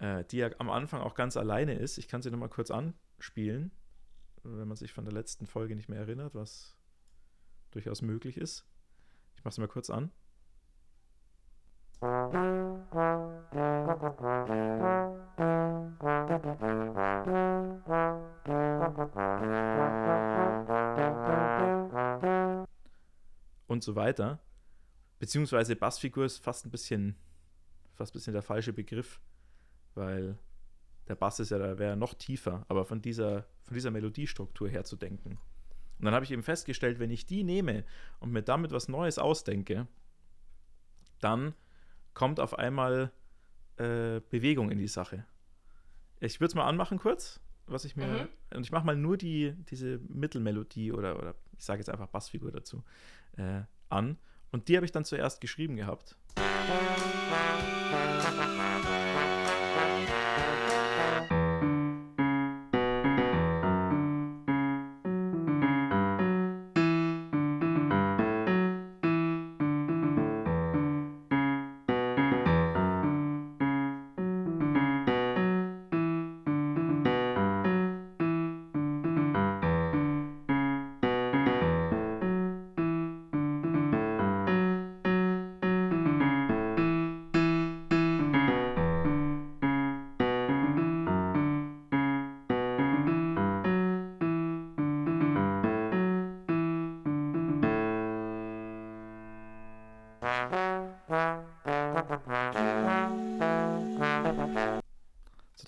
[0.00, 1.98] äh, die ja am Anfang auch ganz alleine ist.
[1.98, 3.70] Ich kann sie nochmal kurz anspielen,
[4.42, 6.76] wenn man sich von der letzten Folge nicht mehr erinnert, was
[7.70, 8.66] durchaus möglich ist.
[9.36, 10.10] Ich mache es mal kurz an.
[23.66, 24.40] Und so weiter.
[25.18, 27.16] Beziehungsweise Bassfigur ist fast ein bisschen
[28.00, 29.20] fast ein bisschen der falsche Begriff,
[29.94, 30.38] weil
[31.06, 34.84] der Bass ist ja, da wäre noch tiefer, aber von dieser, von dieser Melodiestruktur her
[34.84, 35.38] zu denken.
[35.98, 37.84] Und dann habe ich eben festgestellt, wenn ich die nehme
[38.18, 39.86] und mir damit was Neues ausdenke,
[41.20, 41.54] dann
[42.14, 43.12] kommt auf einmal
[43.76, 45.24] äh, Bewegung in die Sache.
[46.20, 48.06] Ich würde es mal anmachen kurz, was ich mir.
[48.06, 48.28] Mhm.
[48.56, 52.52] Und ich mache mal nur die, diese Mittelmelodie oder, oder ich sage jetzt einfach Bassfigur
[52.52, 52.84] dazu
[53.36, 54.18] äh, an.
[54.52, 56.16] Und die habe ich dann zuerst geschrieben gehabt.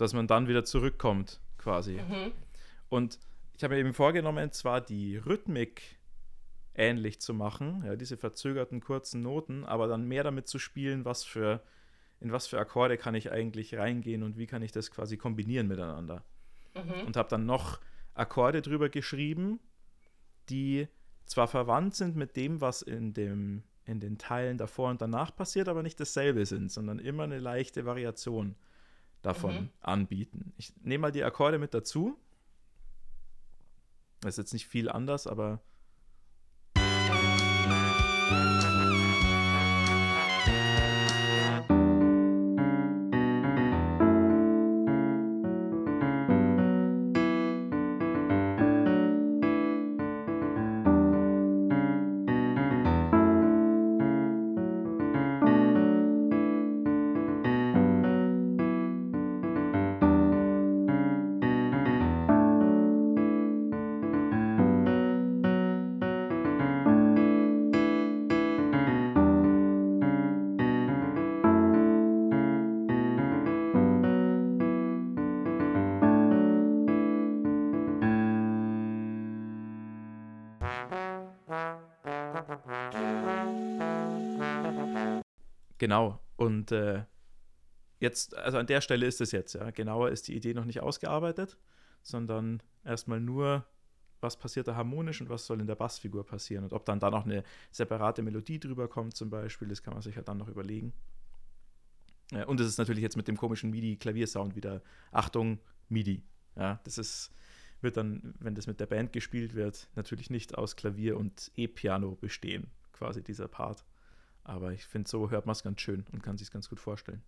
[0.03, 1.93] Dass man dann wieder zurückkommt, quasi.
[1.93, 2.33] Mhm.
[2.89, 3.21] Und
[3.57, 5.83] ich habe mir eben vorgenommen, zwar die Rhythmik
[6.75, 11.25] ähnlich zu machen, ja, diese verzögerten kurzen Noten, aber dann mehr damit zu spielen, was
[11.25, 11.63] für,
[12.19, 15.69] in was für Akkorde kann ich eigentlich reingehen und wie kann ich das quasi kombinieren
[15.69, 16.25] miteinander.
[16.75, 17.07] Mhm.
[17.07, 17.81] Und habe dann noch
[18.15, 19.61] Akkorde drüber geschrieben,
[20.49, 20.89] die
[21.27, 25.69] zwar verwandt sind mit dem, was in, dem, in den Teilen davor und danach passiert,
[25.69, 28.57] aber nicht dasselbe sind, sondern immer eine leichte Variation
[29.23, 29.71] davon mhm.
[29.81, 30.53] anbieten.
[30.57, 32.19] Ich nehme mal die Akkorde mit dazu.
[34.21, 35.61] Das ist jetzt nicht viel anders, aber
[85.83, 86.21] Genau.
[86.37, 87.03] Und äh,
[87.99, 89.73] jetzt, also an der Stelle ist es jetzt, ja.
[89.73, 91.59] Genauer ist die Idee noch nicht ausgearbeitet,
[92.05, 93.67] sondern erstmal nur,
[94.21, 96.63] was passiert da harmonisch und was soll in der Bassfigur passieren.
[96.63, 100.03] Und ob dann da noch eine separate Melodie drüber kommt, zum Beispiel, das kann man
[100.03, 100.93] sich halt dann noch überlegen.
[102.31, 105.59] Ja, und es ist natürlich jetzt mit dem komischen MIDI-Klaviersound wieder, Achtung,
[105.89, 106.23] MIDI.
[106.55, 107.33] Ja, das ist,
[107.81, 112.15] wird dann, wenn das mit der Band gespielt wird, natürlich nicht aus Klavier und E-Piano
[112.15, 113.85] bestehen, quasi dieser Part.
[114.45, 117.23] Aber ich finde, so hört man es ganz schön und kann sich ganz gut vorstellen.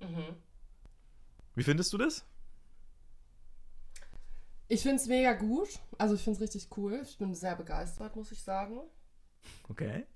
[0.00, 0.36] Mhm.
[1.54, 2.24] Wie findest du das?
[4.68, 5.68] Ich finde es mega gut.
[5.98, 7.00] Also ich finde es richtig cool.
[7.04, 8.80] Ich bin sehr begeistert, muss ich sagen.
[9.68, 10.06] Okay.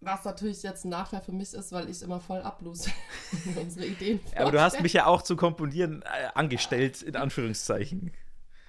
[0.00, 2.90] Was natürlich jetzt ein Nachteil für mich ist, weil ich immer voll ablose
[3.56, 4.20] unsere Ideen.
[4.34, 8.12] Ja, aber du hast mich ja auch zu komponieren äh, angestellt, in Anführungszeichen.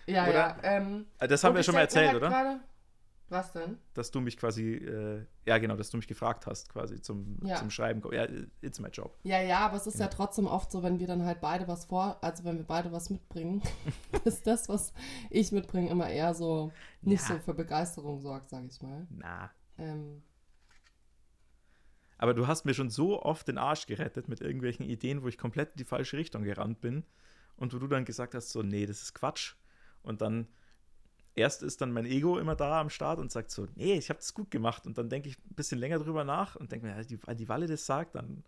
[0.05, 0.33] Ja, oder?
[0.33, 0.57] ja.
[0.63, 2.29] Ähm, das haben wir schon mal erzählt, halt oder?
[2.29, 2.59] Grade,
[3.29, 3.77] was denn?
[3.93, 7.55] Dass du mich quasi, äh, ja genau, dass du mich gefragt hast quasi zum, ja.
[7.55, 8.01] zum Schreiben.
[8.13, 8.27] Ja,
[8.61, 9.17] it's my job.
[9.23, 10.05] Ja, ja, aber es ist ja.
[10.05, 12.91] ja trotzdem oft so, wenn wir dann halt beide was vor, also wenn wir beide
[12.91, 13.63] was mitbringen,
[14.25, 14.93] ist das, was
[15.29, 16.71] ich mitbringe, immer eher so
[17.01, 17.35] nicht Na.
[17.35, 19.07] so für Begeisterung sorgt, sage ich mal.
[19.09, 19.51] Na.
[19.77, 20.21] Ähm,
[22.17, 25.37] aber du hast mir schon so oft den Arsch gerettet mit irgendwelchen Ideen, wo ich
[25.37, 27.03] komplett in die falsche Richtung gerannt bin
[27.57, 29.55] und wo du dann gesagt hast, so, nee, das ist Quatsch.
[30.01, 30.47] Und dann
[31.35, 34.19] erst ist dann mein Ego immer da am Start und sagt so, nee, ich habe
[34.19, 34.87] das gut gemacht.
[34.87, 37.67] Und dann denke ich ein bisschen länger drüber nach und denke mir, die, die Walle
[37.67, 38.43] das sagt, dann.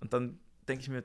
[0.00, 1.04] Und dann denke ich mir,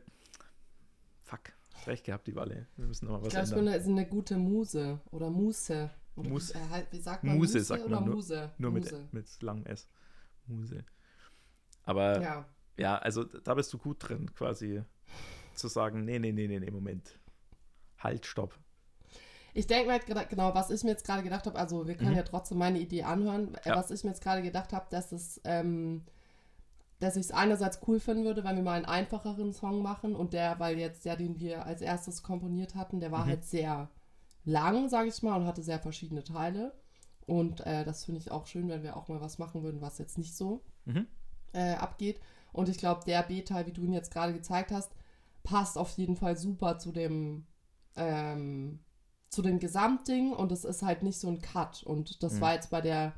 [1.24, 1.52] fuck,
[1.86, 2.68] recht gehabt, die Walle.
[2.78, 3.76] Wir müssen nochmal was ich glaub, ändern.
[3.76, 5.92] Ich bin eine, gute Muse oder Muse.
[6.16, 6.56] Oder Muse.
[6.56, 7.58] Wie, äh, wie sagt man Muse?
[7.58, 8.52] Muse sagt man nur, Muse?
[8.58, 9.00] Nur Muse.
[9.12, 9.90] Mit, mit langem S.
[10.48, 10.84] Muse.
[11.84, 12.46] Aber ja.
[12.78, 14.82] ja, also da bist du gut drin, quasi
[15.54, 17.20] zu sagen, nee, nee, nee, nee, nee, Moment.
[17.98, 18.58] Halt, stopp.
[19.58, 22.12] Ich denke mir halt genau, was ich mir jetzt gerade gedacht habe, also wir können
[22.12, 22.18] mhm.
[22.18, 23.76] ja trotzdem meine Idee anhören, äh, ja.
[23.76, 26.04] was ich mir jetzt gerade gedacht habe, dass es, ähm,
[27.00, 30.34] dass ich es einerseits cool finden würde, wenn wir mal einen einfacheren Song machen und
[30.34, 33.30] der, weil jetzt der, den wir als erstes komponiert hatten, der war mhm.
[33.30, 33.90] halt sehr
[34.46, 36.72] lang, sage ich mal, und hatte sehr verschiedene Teile.
[37.26, 39.98] Und äh, das finde ich auch schön, wenn wir auch mal was machen würden, was
[39.98, 41.08] jetzt nicht so mhm.
[41.54, 42.20] äh, abgeht.
[42.54, 44.92] Und ich glaube, der B-Teil, wie du ihn jetzt gerade gezeigt hast,
[45.42, 47.48] passt auf jeden Fall super zu dem,
[47.96, 48.82] ähm,
[49.30, 51.84] zu dem Gesamtding und es ist halt nicht so ein Cut.
[51.84, 52.42] Und das mhm.
[52.42, 53.14] war jetzt bei der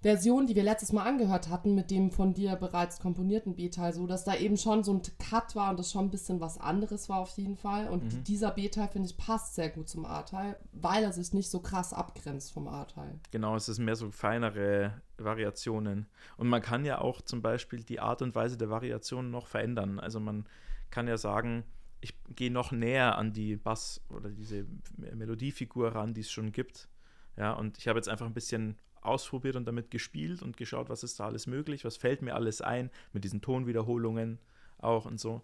[0.00, 4.06] Version, die wir letztes Mal angehört hatten, mit dem von dir bereits komponierten B-Teil, so
[4.06, 7.08] dass da eben schon so ein Cut war und das schon ein bisschen was anderes
[7.08, 7.88] war auf jeden Fall.
[7.88, 8.24] Und mhm.
[8.24, 11.92] dieser B-Teil, finde ich, passt sehr gut zum A-Teil, weil er sich nicht so krass
[11.92, 13.18] abgrenzt vom A-Teil.
[13.32, 16.06] Genau, es ist mehr so feinere Variationen.
[16.36, 19.98] Und man kann ja auch zum Beispiel die Art und Weise der Variationen noch verändern.
[19.98, 20.46] Also man
[20.90, 21.64] kann ja sagen,
[22.00, 26.88] ich gehe noch näher an die Bass- oder diese Melodiefigur ran, die es schon gibt.
[27.36, 31.02] Ja, und ich habe jetzt einfach ein bisschen ausprobiert und damit gespielt und geschaut, was
[31.02, 34.38] ist da alles möglich, was fällt mir alles ein, mit diesen Tonwiederholungen
[34.78, 35.42] auch und so.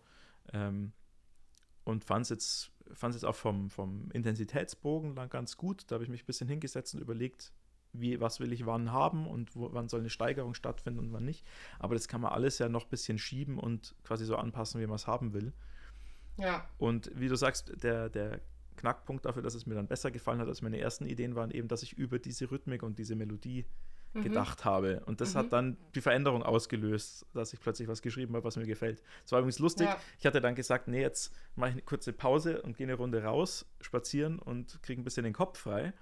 [0.53, 0.93] Ähm,
[1.85, 5.85] und fand es jetzt, fand's jetzt auch vom, vom Intensitätsbogen dann ganz gut.
[5.87, 7.53] Da habe ich mich ein bisschen hingesetzt und überlegt,
[7.93, 11.25] wie, was will ich wann haben und wo, wann soll eine Steigerung stattfinden und wann
[11.25, 11.47] nicht.
[11.79, 14.87] Aber das kann man alles ja noch ein bisschen schieben und quasi so anpassen, wie
[14.87, 15.53] man es haben will.
[16.37, 16.69] Ja.
[16.79, 18.41] Und wie du sagst, der, der
[18.77, 21.69] Knackpunkt dafür, dass es mir dann besser gefallen hat als meine ersten Ideen waren eben,
[21.69, 23.67] dass ich über diese Rhythmik und diese Melodie
[24.15, 24.23] mhm.
[24.23, 25.03] gedacht habe.
[25.07, 25.39] Und das mhm.
[25.39, 29.03] hat dann die Veränderung ausgelöst, dass ich plötzlich was geschrieben habe, was mir gefällt.
[29.25, 29.87] Es war übrigens lustig.
[29.87, 29.99] Ja.
[30.19, 33.23] Ich hatte dann gesagt, nee, jetzt mache ich eine kurze Pause und gehe eine Runde
[33.23, 35.93] raus, spazieren und kriege ein bisschen den Kopf frei.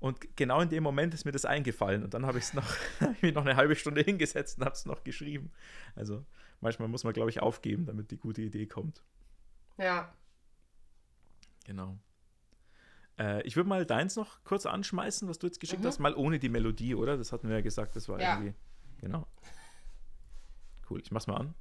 [0.00, 2.04] Und genau in dem Moment ist mir das eingefallen.
[2.04, 2.68] Und dann habe ich es noch,
[3.14, 5.50] ich mich noch eine halbe Stunde hingesetzt und habe es noch geschrieben.
[5.94, 6.24] Also
[6.64, 9.04] manchmal muss man, glaube ich, aufgeben, damit die gute Idee kommt.
[9.78, 10.12] Ja,
[11.64, 11.98] Genau.
[13.18, 15.86] Äh, ich würde mal deins noch kurz anschmeißen, was du jetzt geschickt mhm.
[15.86, 17.16] hast, mal ohne die Melodie, oder?
[17.16, 18.34] Das hatten wir ja gesagt, das war ja.
[18.34, 18.54] irgendwie.
[18.98, 19.26] Genau.
[20.88, 21.54] Cool, ich mach's mal an.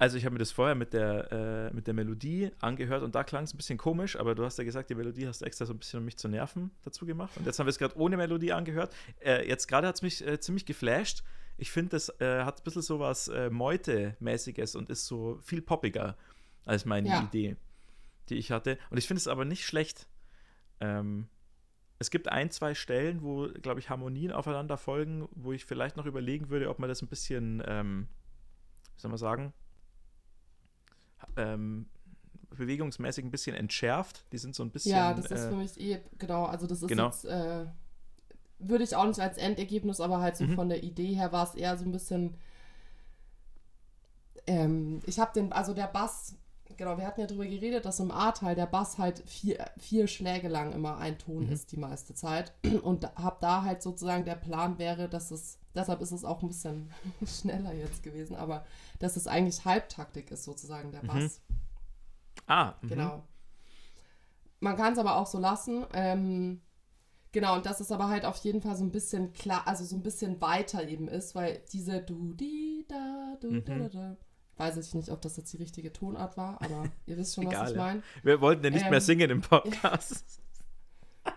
[0.00, 3.22] Also ich habe mir das vorher mit der, äh, mit der Melodie angehört und da
[3.22, 5.66] klang es ein bisschen komisch, aber du hast ja gesagt, die Melodie hast du extra
[5.66, 7.36] so ein bisschen, um mich zu nerven, dazu gemacht.
[7.36, 8.94] Und jetzt haben wir es gerade ohne Melodie angehört.
[9.22, 11.22] Äh, jetzt gerade hat es mich äh, ziemlich geflasht.
[11.58, 15.60] Ich finde, das äh, hat ein bisschen so was äh, Meute-mäßiges und ist so viel
[15.60, 16.16] poppiger
[16.64, 17.22] als meine ja.
[17.22, 17.56] Idee,
[18.30, 18.78] die ich hatte.
[18.88, 20.08] Und ich finde es aber nicht schlecht.
[20.80, 21.28] Ähm,
[21.98, 26.06] es gibt ein, zwei Stellen, wo, glaube ich, Harmonien aufeinander folgen, wo ich vielleicht noch
[26.06, 28.08] überlegen würde, ob man das ein bisschen, ähm,
[28.96, 29.52] wie soll man sagen,
[31.36, 31.86] ähm,
[32.50, 34.24] bewegungsmäßig ein bisschen entschärft.
[34.32, 34.92] Die sind so ein bisschen.
[34.92, 37.06] Ja, das ist äh, für mich eh, genau, also das ist genau.
[37.06, 37.66] jetzt, äh,
[38.58, 40.54] würde ich auch nicht als Endergebnis, aber halt so mhm.
[40.54, 42.36] von der Idee her war es eher so ein bisschen.
[44.46, 46.36] Ähm, ich habe den, also der Bass,
[46.76, 50.48] genau, wir hatten ja drüber geredet, dass im A-Teil der Bass halt vier, vier Schläge
[50.48, 51.52] lang immer ein Ton mhm.
[51.52, 52.52] ist die meiste Zeit.
[52.82, 56.48] Und habe da halt sozusagen der Plan wäre, dass es Deshalb ist es auch ein
[56.48, 56.90] bisschen
[57.26, 58.64] schneller jetzt gewesen, aber
[58.98, 61.06] dass es eigentlich Halbtaktik ist, sozusagen, der mhm.
[61.06, 61.40] Bass.
[61.48, 61.56] Mhm.
[62.46, 62.88] Ah, mh.
[62.88, 63.24] genau.
[64.58, 65.86] Man kann es aber auch so lassen.
[65.94, 66.60] Ähm,
[67.32, 69.96] genau, und dass es aber halt auf jeden Fall so ein bisschen klar, also so
[69.96, 73.64] ein bisschen weiter eben ist, weil diese du, di, da, du, mhm.
[73.64, 74.16] da, da, da.
[74.60, 77.62] Weiß ich nicht, ob das jetzt die richtige Tonart war, aber ihr wisst schon, Egal,
[77.62, 78.02] was ich meine.
[78.22, 80.38] Wir wollten ja nicht ähm, mehr singen im Podcast.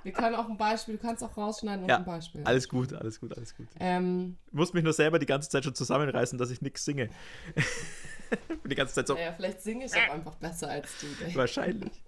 [0.03, 2.41] Wir können auch ein Beispiel, du kannst auch rausschneiden und ja, ein Beispiel.
[2.43, 3.67] Alles gut, alles gut, alles gut.
[3.79, 7.09] Ähm, ich muss mich nur selber die ganze Zeit schon zusammenreißen, dass ich nichts singe.
[8.61, 9.13] Bin die ganze Zeit so.
[9.13, 11.07] Naja, vielleicht singe ich auch einfach besser als du.
[11.23, 11.33] Ey.
[11.35, 12.03] Wahrscheinlich.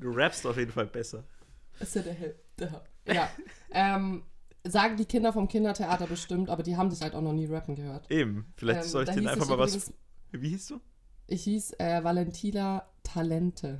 [0.00, 1.22] Du rappst auf jeden Fall besser.
[1.78, 2.82] ist ja der Hälfte.
[3.06, 3.30] Ja.
[3.70, 4.24] ähm,
[4.64, 7.74] sagen die Kinder vom Kindertheater bestimmt, aber die haben dich halt auch noch nie rappen
[7.74, 8.10] gehört.
[8.10, 8.52] Eben.
[8.56, 9.92] Vielleicht ähm, soll ich denen einfach mal was.
[10.32, 10.80] Wie hieß du?
[11.26, 13.78] Ich hieß äh, Valentina Talente.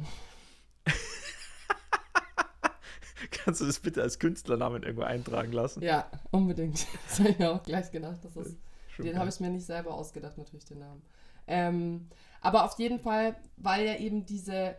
[3.30, 5.82] Kannst du das bitte als Künstlernamen irgendwo eintragen lassen?
[5.82, 6.86] Ja, unbedingt.
[7.08, 8.18] Das habe ich mir auch gleich gedacht.
[8.22, 8.58] Das ist,
[8.98, 11.00] den habe ich mir nicht selber ausgedacht, natürlich, den Namen.
[11.46, 12.10] Ähm,
[12.42, 14.76] aber auf jeden Fall, weil ja eben diese,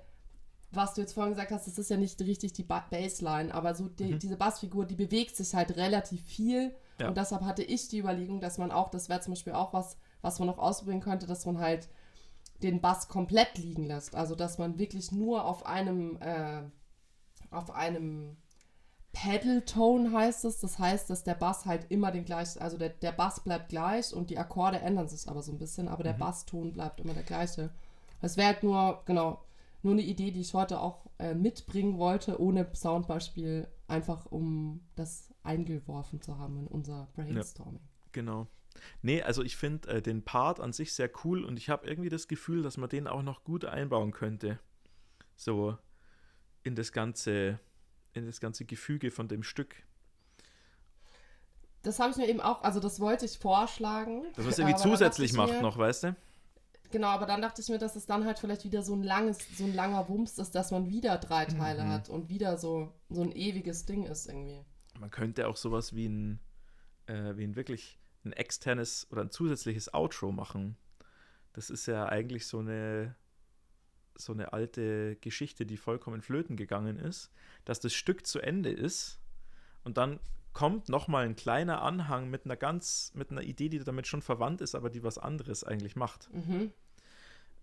[0.71, 3.73] was du jetzt vorhin gesagt hast, das ist ja nicht richtig die ba Baseline, aber
[3.73, 4.19] so die, mhm.
[4.19, 6.75] diese Bassfigur, die bewegt sich halt relativ viel.
[6.99, 7.07] Ja.
[7.07, 9.97] Und deshalb hatte ich die Überlegung, dass man auch, das wäre zum Beispiel auch was,
[10.23, 11.87] was man noch ausprobieren könnte, dass man halt
[12.63, 14.15] den Bass komplett liegen lässt.
[14.15, 16.63] Also dass man wirklich nur auf einem, äh,
[17.51, 18.37] auf einem
[19.11, 20.59] Pedal Tone heißt es.
[20.59, 24.13] Das heißt, dass der Bass halt immer den gleichen, also der, der Bass bleibt gleich
[24.13, 26.19] und die Akkorde ändern sich aber so ein bisschen, aber der mhm.
[26.19, 27.69] Basston bleibt immer der gleiche.
[28.21, 29.43] Das wäre halt nur, genau,
[29.83, 35.33] nur eine Idee, die ich heute auch äh, mitbringen wollte, ohne Soundbeispiel, einfach um das
[35.43, 37.81] eingeworfen zu haben in unser Brainstorming.
[37.83, 38.47] Ja, genau.
[39.01, 42.09] Nee, also ich finde äh, den Part an sich sehr cool und ich habe irgendwie
[42.09, 44.59] das Gefühl, dass man den auch noch gut einbauen könnte.
[45.35, 45.77] So
[46.63, 47.59] in das ganze,
[48.13, 49.75] in das ganze Gefüge von dem Stück.
[51.83, 54.23] Das habe ich mir eben auch, also das wollte ich vorschlagen.
[54.35, 56.15] Dass man es irgendwie zusätzlich macht mir, noch, weißt du?
[56.91, 59.39] Genau, aber dann dachte ich mir, dass es dann halt vielleicht wieder so ein langes,
[59.57, 61.89] so ein langer Wumms ist, dass man wieder drei Teile mhm.
[61.89, 64.63] hat und wieder so, so ein ewiges Ding ist irgendwie.
[64.99, 66.39] Man könnte auch sowas wie ein,
[67.07, 70.77] äh, wie ein wirklich ein externes oder ein zusätzliches Outro machen.
[71.53, 73.15] Das ist ja eigentlich so eine
[74.15, 77.31] so eine alte Geschichte, die vollkommen flöten gegangen ist,
[77.65, 79.19] dass das Stück zu Ende ist
[79.83, 80.19] und dann
[80.53, 84.61] kommt nochmal ein kleiner Anhang mit einer ganz, mit einer Idee, die damit schon verwandt
[84.61, 86.29] ist, aber die was anderes eigentlich macht.
[86.31, 86.71] Mhm.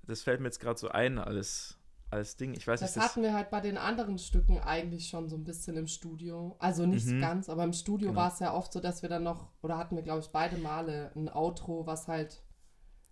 [0.03, 1.79] Das fällt mir jetzt gerade so ein als,
[2.11, 2.55] als Ding.
[2.55, 5.45] Ich weiß das nicht, hatten wir halt bei den anderen Stücken eigentlich schon so ein
[5.45, 6.57] bisschen im Studio.
[6.59, 7.21] Also nicht mhm.
[7.21, 8.21] ganz, aber im Studio genau.
[8.21, 10.57] war es ja oft so, dass wir dann noch, oder hatten wir, glaube ich, beide
[10.57, 12.43] Male ein Outro, was halt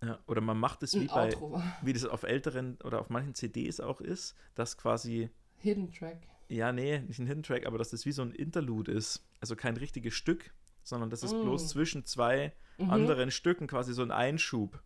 [0.01, 1.35] ja, oder man macht es wie bei,
[1.81, 5.29] wie das auf älteren oder auf manchen CDs auch ist, dass quasi.
[5.57, 6.27] Hidden Track.
[6.47, 9.27] Ja, nee, nicht ein Hidden Track, aber dass das wie so ein Interlude ist.
[9.41, 11.41] Also kein richtiges Stück, sondern das ist mm.
[11.41, 12.89] bloß zwischen zwei mhm.
[12.89, 14.81] anderen Stücken quasi so ein Einschub,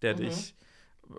[0.00, 0.20] der mhm.
[0.20, 0.54] dich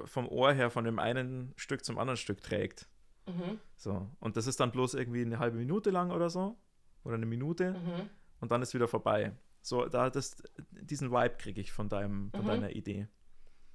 [0.06, 2.88] vom Ohr her von dem einen Stück zum anderen Stück trägt.
[3.26, 3.60] Mhm.
[3.76, 4.10] So.
[4.20, 6.58] Und das ist dann bloß irgendwie eine halbe Minute lang oder so.
[7.04, 7.74] Oder eine Minute.
[7.74, 8.10] Mhm.
[8.40, 9.34] Und dann ist wieder vorbei.
[9.62, 12.48] So, da das, diesen Vibe kriege ich von deinem, von mhm.
[12.48, 13.08] deiner Idee.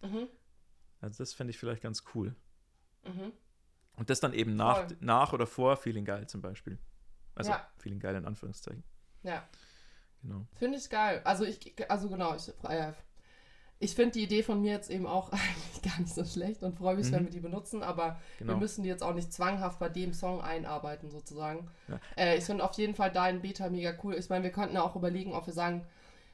[0.02, 0.28] Mhm.
[1.00, 2.34] Also das fände ich vielleicht ganz cool.
[3.04, 3.32] Mhm.
[3.96, 6.78] Und das dann eben nach, nach oder vor Feeling Geil zum Beispiel.
[7.34, 7.68] Also ja.
[7.78, 8.84] Feeling Geil in Anführungszeichen.
[9.22, 9.48] Ja.
[10.22, 10.46] Genau.
[10.54, 11.20] Finde ich geil.
[11.24, 12.92] Also ich, also genau, ich, äh,
[13.80, 16.76] ich finde die Idee von mir jetzt eben auch eigentlich gar nicht so schlecht und
[16.76, 17.12] freue mich, mhm.
[17.12, 18.54] wenn wir die benutzen, aber genau.
[18.54, 21.70] wir müssen die jetzt auch nicht zwanghaft bei dem Song einarbeiten, sozusagen.
[21.88, 22.00] Ja.
[22.16, 24.14] Äh, ich finde auf jeden Fall deinen Beta mega cool.
[24.14, 25.86] Ich meine, wir könnten ja auch überlegen, ob wir sagen,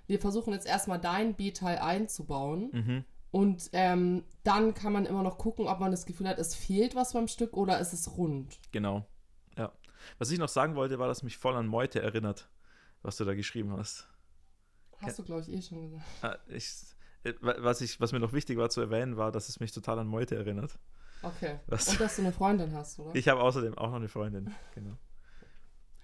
[0.06, 2.70] wir versuchen jetzt erstmal deinen B-Teil einzubauen.
[2.72, 3.04] Mhm.
[3.30, 6.94] Und ähm, dann kann man immer noch gucken, ob man das Gefühl hat, es fehlt
[6.94, 8.60] was beim Stück oder ist es rund.
[8.70, 9.04] Genau.
[9.58, 9.72] Ja.
[10.18, 12.48] Was ich noch sagen wollte, war, dass mich voll an Meute erinnert,
[13.02, 14.06] was du da geschrieben hast.
[14.98, 16.04] Hast du, glaube ich, eh schon gesagt.
[16.22, 16.70] Ah, ich,
[17.40, 20.06] was, ich, was mir noch wichtig war zu erwähnen, war, dass es mich total an
[20.06, 20.78] Meute erinnert.
[21.22, 21.58] Okay.
[21.66, 21.88] Was?
[21.88, 23.14] Und dass du eine Freundin hast, oder?
[23.14, 24.96] Ich habe außerdem auch noch eine Freundin, genau.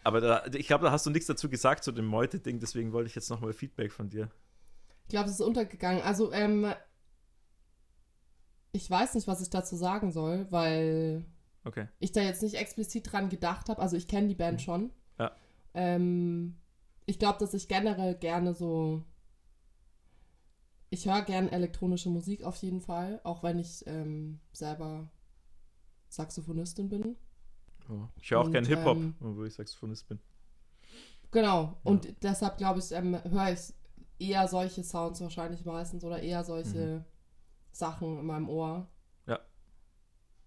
[0.02, 3.08] Aber da, ich glaube, da hast du nichts dazu gesagt zu dem Meute-Ding, deswegen wollte
[3.08, 4.30] ich jetzt nochmal Feedback von dir.
[5.04, 6.02] Ich glaube, es ist untergegangen.
[6.02, 6.72] Also, ähm,
[8.72, 11.24] ich weiß nicht, was ich dazu sagen soll, weil
[11.64, 11.88] okay.
[11.98, 13.80] ich da jetzt nicht explizit dran gedacht habe.
[13.80, 14.64] Also ich kenne die Band mhm.
[14.64, 14.92] schon.
[15.18, 15.32] Ja.
[15.74, 16.56] Ähm,
[17.06, 19.02] ich glaube, dass ich generell gerne so.
[20.91, 25.09] Ich höre gerne elektronische Musik auf jeden Fall, auch wenn ich ähm, selber
[26.09, 27.16] Saxophonistin bin.
[27.88, 30.18] Oh, ich höre auch gerne Hip-Hop, ähm, obwohl ich Saxophonist bin.
[31.30, 31.76] Genau, ja.
[31.84, 33.72] und deshalb glaube ich, ähm, höre ich
[34.18, 36.99] eher solche Sounds wahrscheinlich meistens oder eher solche.
[36.99, 37.05] Mhm
[37.72, 38.88] Sachen in meinem Ohr.
[39.26, 39.41] Ja.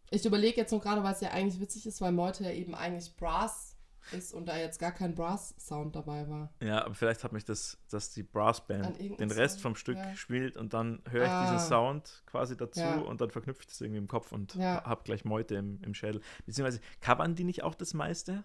[0.10, 2.76] Ich überlege jetzt nur gerade, weil es ja eigentlich witzig ist, weil Meute ja eben
[2.76, 3.73] eigentlich Brass
[4.12, 6.54] ist und da jetzt gar kein Brass-Sound dabei war.
[6.62, 10.16] Ja, aber vielleicht hat mich das, dass die Brassband den Rest vom Stück ja.
[10.16, 11.52] spielt und dann höre ich ah.
[11.52, 12.96] diesen Sound quasi dazu ja.
[12.96, 14.84] und dann verknüpfe ich das irgendwie im Kopf und ja.
[14.84, 16.22] habe gleich Meute im, im Schädel.
[16.46, 18.44] Beziehungsweise covern die nicht auch das meiste?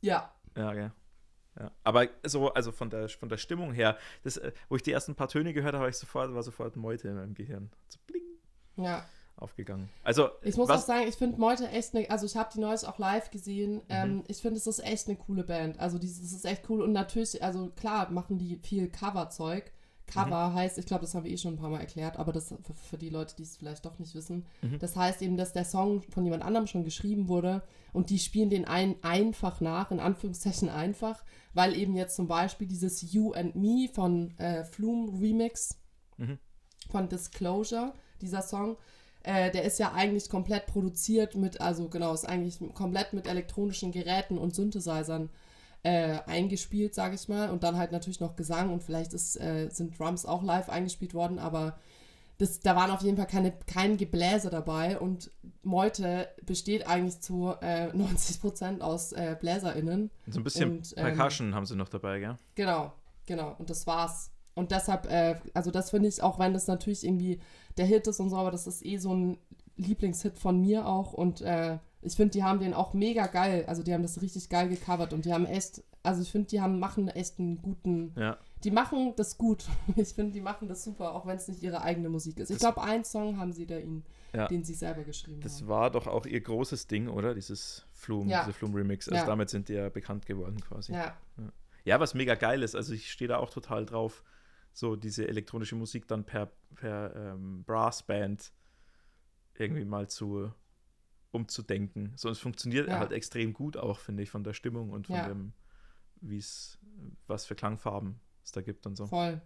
[0.00, 0.32] Ja.
[0.56, 0.92] Ja, ja.
[1.58, 4.92] Ja, aber so, also von der, von der Stimmung her, das, äh, wo ich die
[4.92, 7.70] ersten paar Töne gehört habe, ich sofort, war sofort Meute in meinem Gehirn.
[7.88, 8.22] So bling.
[8.76, 9.06] Ja.
[9.38, 9.90] Aufgegangen.
[10.02, 12.60] Also, ich muss was, auch sagen, ich finde Meute echt eine, also ich habe die
[12.60, 13.74] neues auch live gesehen.
[13.74, 13.82] Mhm.
[13.90, 15.78] Ähm, ich finde, es ist echt eine coole Band.
[15.78, 19.72] Also, das ist echt cool und natürlich, also klar, machen die viel Coverzeug.
[20.06, 20.54] Cover mhm.
[20.54, 22.74] heißt, ich glaube, das haben wir eh schon ein paar Mal erklärt, aber das für,
[22.74, 24.78] für die Leute, die es vielleicht doch nicht wissen, mhm.
[24.78, 27.62] das heißt eben, dass der Song von jemand anderem schon geschrieben wurde
[27.92, 31.24] und die spielen den ein, einfach nach, in Anführungszeichen einfach,
[31.54, 35.80] weil eben jetzt zum Beispiel dieses You and Me von äh, Flume Remix
[36.18, 36.38] mhm.
[36.88, 38.76] von Disclosure, dieser Song,
[39.26, 43.90] äh, der ist ja eigentlich komplett produziert mit, also genau, ist eigentlich komplett mit elektronischen
[43.90, 45.30] Geräten und Synthesizern
[45.82, 47.50] äh, eingespielt, sage ich mal.
[47.50, 51.12] Und dann halt natürlich noch Gesang und vielleicht ist, äh, sind Drums auch live eingespielt
[51.12, 51.76] worden, aber
[52.38, 55.32] das, da waren auf jeden Fall keine, kein Gebläse dabei und
[55.64, 60.12] Meute besteht eigentlich zu äh, 90% aus äh, BläserInnen.
[60.28, 62.36] So ein bisschen und, ähm, Percussion haben sie noch dabei, gell?
[62.54, 62.92] Genau,
[63.26, 63.56] genau.
[63.58, 64.30] Und das war's.
[64.56, 67.38] Und deshalb, äh, also das finde ich, auch wenn das natürlich irgendwie
[67.76, 69.38] der Hit ist und so, aber das ist eh so ein
[69.76, 73.64] Lieblingshit von mir auch und äh, Ich finde, die haben den auch mega geil.
[73.66, 76.60] Also die haben das richtig geil gecovert und die haben echt, also ich finde, die
[76.60, 78.12] haben machen echt einen guten.
[78.16, 78.38] Ja.
[78.64, 79.64] Die machen das gut.
[79.96, 82.50] Ich finde, die machen das super, auch wenn es nicht ihre eigene Musik ist.
[82.50, 84.46] Ich glaube, einen Song haben sie da ihnen, Ja.
[84.48, 85.68] den sie selber geschrieben Das haben.
[85.68, 87.34] war doch auch ihr großes Ding, oder?
[87.34, 88.44] Dieses Flume, Ja.
[88.44, 89.08] diese Flume-Remix.
[89.10, 90.92] Also damit sind die ja bekannt geworden quasi.
[90.92, 91.14] Ja,
[91.84, 92.74] Ja, was mega geil ist.
[92.76, 94.22] Also ich stehe da auch total drauf,
[94.76, 98.52] so diese elektronische Musik dann per, per ähm, Brassband
[99.54, 100.52] irgendwie mal zu
[101.30, 102.12] umzudenken.
[102.16, 102.98] So, es funktioniert Ja.
[102.98, 105.28] halt extrem gut auch, finde ich, von der Stimmung und von Ja.
[105.28, 105.54] dem,
[106.16, 106.78] wie es,
[107.26, 109.06] was für Klangfarben es da gibt und so.
[109.06, 109.40] voll.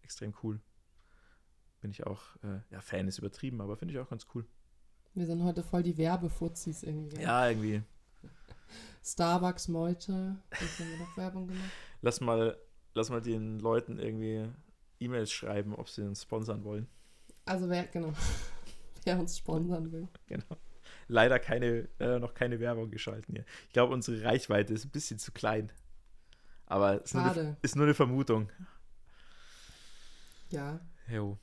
[0.00, 0.60] Extrem cool.
[1.80, 4.46] Bin ich auch, äh, ja, Fan ist übertrieben, aber finde ich auch ganz cool.
[5.12, 7.20] Wir sind heute voll die Werbefuzis irgendwie.
[7.20, 7.82] Ja, irgendwie.
[9.02, 10.12] Starbucks, Meute.
[10.12, 11.70] Haben wir noch Werbung gemacht?
[12.00, 12.56] Lass mal,
[12.96, 14.48] lass mal den Leuten irgendwie
[14.98, 16.88] E-Mails schreiben, ob sie uns sponsern wollen.
[17.44, 18.12] Also wer, genau.
[19.04, 20.08] Wer uns sponsern will.
[20.26, 20.56] Genau.
[21.06, 23.44] Leider keine, äh, noch keine Werbung geschalten hier.
[23.68, 25.70] Ich glaube, unsere Reichweite ist ein bisschen zu klein.
[26.66, 27.56] Aber ist nur, eine, Schade.
[27.62, 28.50] ist nur eine Vermutung.
[30.50, 30.80] Ja.
[31.08, 31.38] Jo.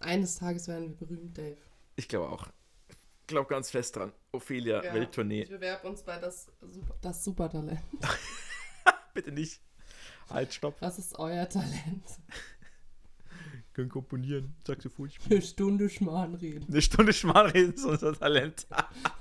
[0.00, 1.56] Eines Tages werden wir berühmt, Dave.
[1.94, 2.48] Ich glaube auch.
[2.88, 4.12] Ich glaube ganz fest dran.
[4.32, 4.94] Ophelia, Ja.
[4.94, 5.42] Welttournee.
[5.42, 7.80] Ich bewerbe uns bei das, Super- das Supertalent.
[9.14, 9.60] Bitte nicht.
[10.30, 10.76] Halt, stopp.
[10.80, 12.02] Was ist euer Talent?
[13.72, 14.54] Können komponieren.
[14.66, 15.32] Saxophon spielen.
[15.32, 16.66] Eine Stunde Schmarrn reden.
[16.68, 18.66] Eine Stunde Schmarrn ist unser Talent.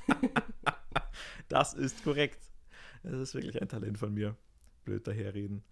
[1.50, 2.40] das ist korrekt.
[3.04, 4.36] Das ist wirklich ein Talent von mir.
[4.86, 5.64] Blöd daherreden.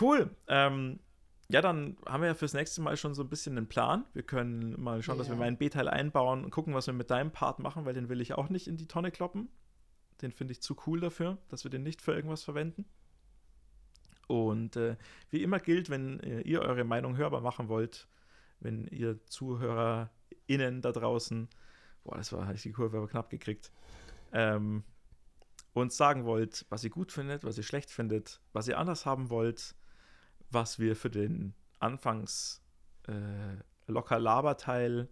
[0.00, 0.30] Cool.
[0.48, 1.00] Ähm,
[1.48, 4.04] ja, dann haben wir ja fürs nächste Mal schon so ein bisschen einen Plan.
[4.12, 5.40] Wir können mal schauen, dass wir Ja.
[5.40, 8.34] meinen B-Teil einbauen und gucken, was wir mit deinem Part machen, weil den will ich
[8.34, 9.48] auch nicht in die Tonne kloppen.
[10.22, 12.84] Den finde ich zu cool dafür, dass wir den nicht für irgendwas verwenden.
[14.26, 14.96] Und äh,
[15.30, 18.08] wie immer gilt, wenn äh, ihr eure Meinung hörbar machen wollt,
[18.60, 21.48] wenn ihr ZuhörerInnen da draußen,
[22.04, 23.70] boah, das war, habe ich die Kurve aber knapp gekriegt,
[24.32, 24.82] ähm,
[25.72, 29.30] uns sagen wollt, was ihr gut findet, was ihr schlecht findet, was ihr anders haben
[29.30, 29.74] wollt,
[30.50, 32.62] was wir für den Anfangs
[33.06, 33.56] äh,
[33.86, 35.08] locker Laberteil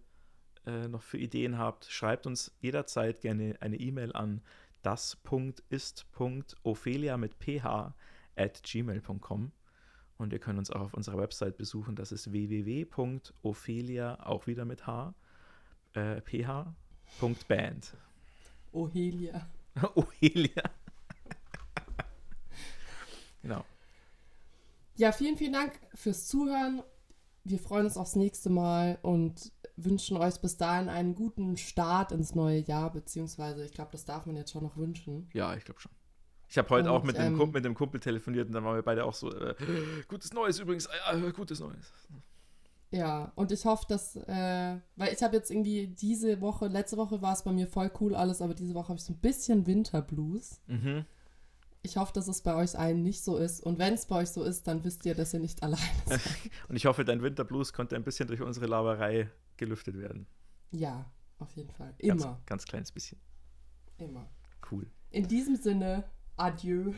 [0.65, 4.41] äh, noch für Ideen habt, schreibt uns jederzeit gerne eine E-Mail an
[4.81, 7.93] das.ist.ophelia mit ph
[8.35, 9.51] at gmail.com
[10.17, 11.95] und ihr könnt uns auch auf unserer Website besuchen.
[11.95, 15.13] Das ist www.ophelia, auch wieder mit H,
[15.93, 17.97] äh, ph.band.
[18.71, 19.49] Ohelia.
[19.95, 20.63] Ophelia.
[23.41, 23.65] genau.
[24.95, 26.81] Ja, vielen, vielen Dank fürs Zuhören.
[27.43, 32.33] Wir freuen uns aufs nächste Mal und wünschen euch bis dahin einen guten Start ins
[32.33, 35.29] neue Jahr, beziehungsweise ich glaube, das darf man jetzt schon noch wünschen.
[35.33, 35.91] Ja, ich glaube schon.
[36.55, 38.63] Ich habe heute Und, auch mit, dem ähm, Kumpel, mit dem Kumpel telefoniert und dann
[38.63, 39.55] waren wir beide auch so, äh,
[40.07, 41.91] gutes Neues übrigens, äh, gutes Neues.
[42.91, 47.21] Ja, und ich hoffe, dass, äh, weil ich habe jetzt irgendwie diese Woche, letzte Woche
[47.21, 49.67] war es bei mir voll cool alles, aber diese Woche habe ich so ein bisschen
[49.67, 50.61] Winterblues.
[50.67, 51.03] Mhm.
[51.81, 53.61] Ich hoffe, dass es bei euch allen nicht so ist.
[53.61, 56.21] Und wenn es bei euch so ist, dann wisst ihr, dass ihr nicht alleine seid.
[56.69, 60.25] Und ich hoffe, dein Winterblues konnte ein bisschen durch unsere Laberei gelüftet werden.
[60.71, 61.93] ja, auf jeden Fall.
[61.99, 62.41] Ganz, Immer.
[62.45, 63.19] Ganz kleines bisschen.
[63.97, 64.29] Immer.
[64.71, 64.89] Cool.
[65.11, 66.05] In diesem Sinne,
[66.37, 66.93] Adieu.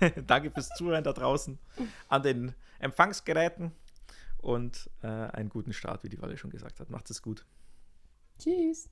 [0.26, 1.58] Danke fürs Zuhören da draußen
[2.08, 3.72] an den Empfangsgeräten
[4.38, 6.90] und äh, einen guten Start, wie die Walle schon gesagt hat.
[6.90, 7.46] Macht es gut.
[8.38, 8.90] Tschüss.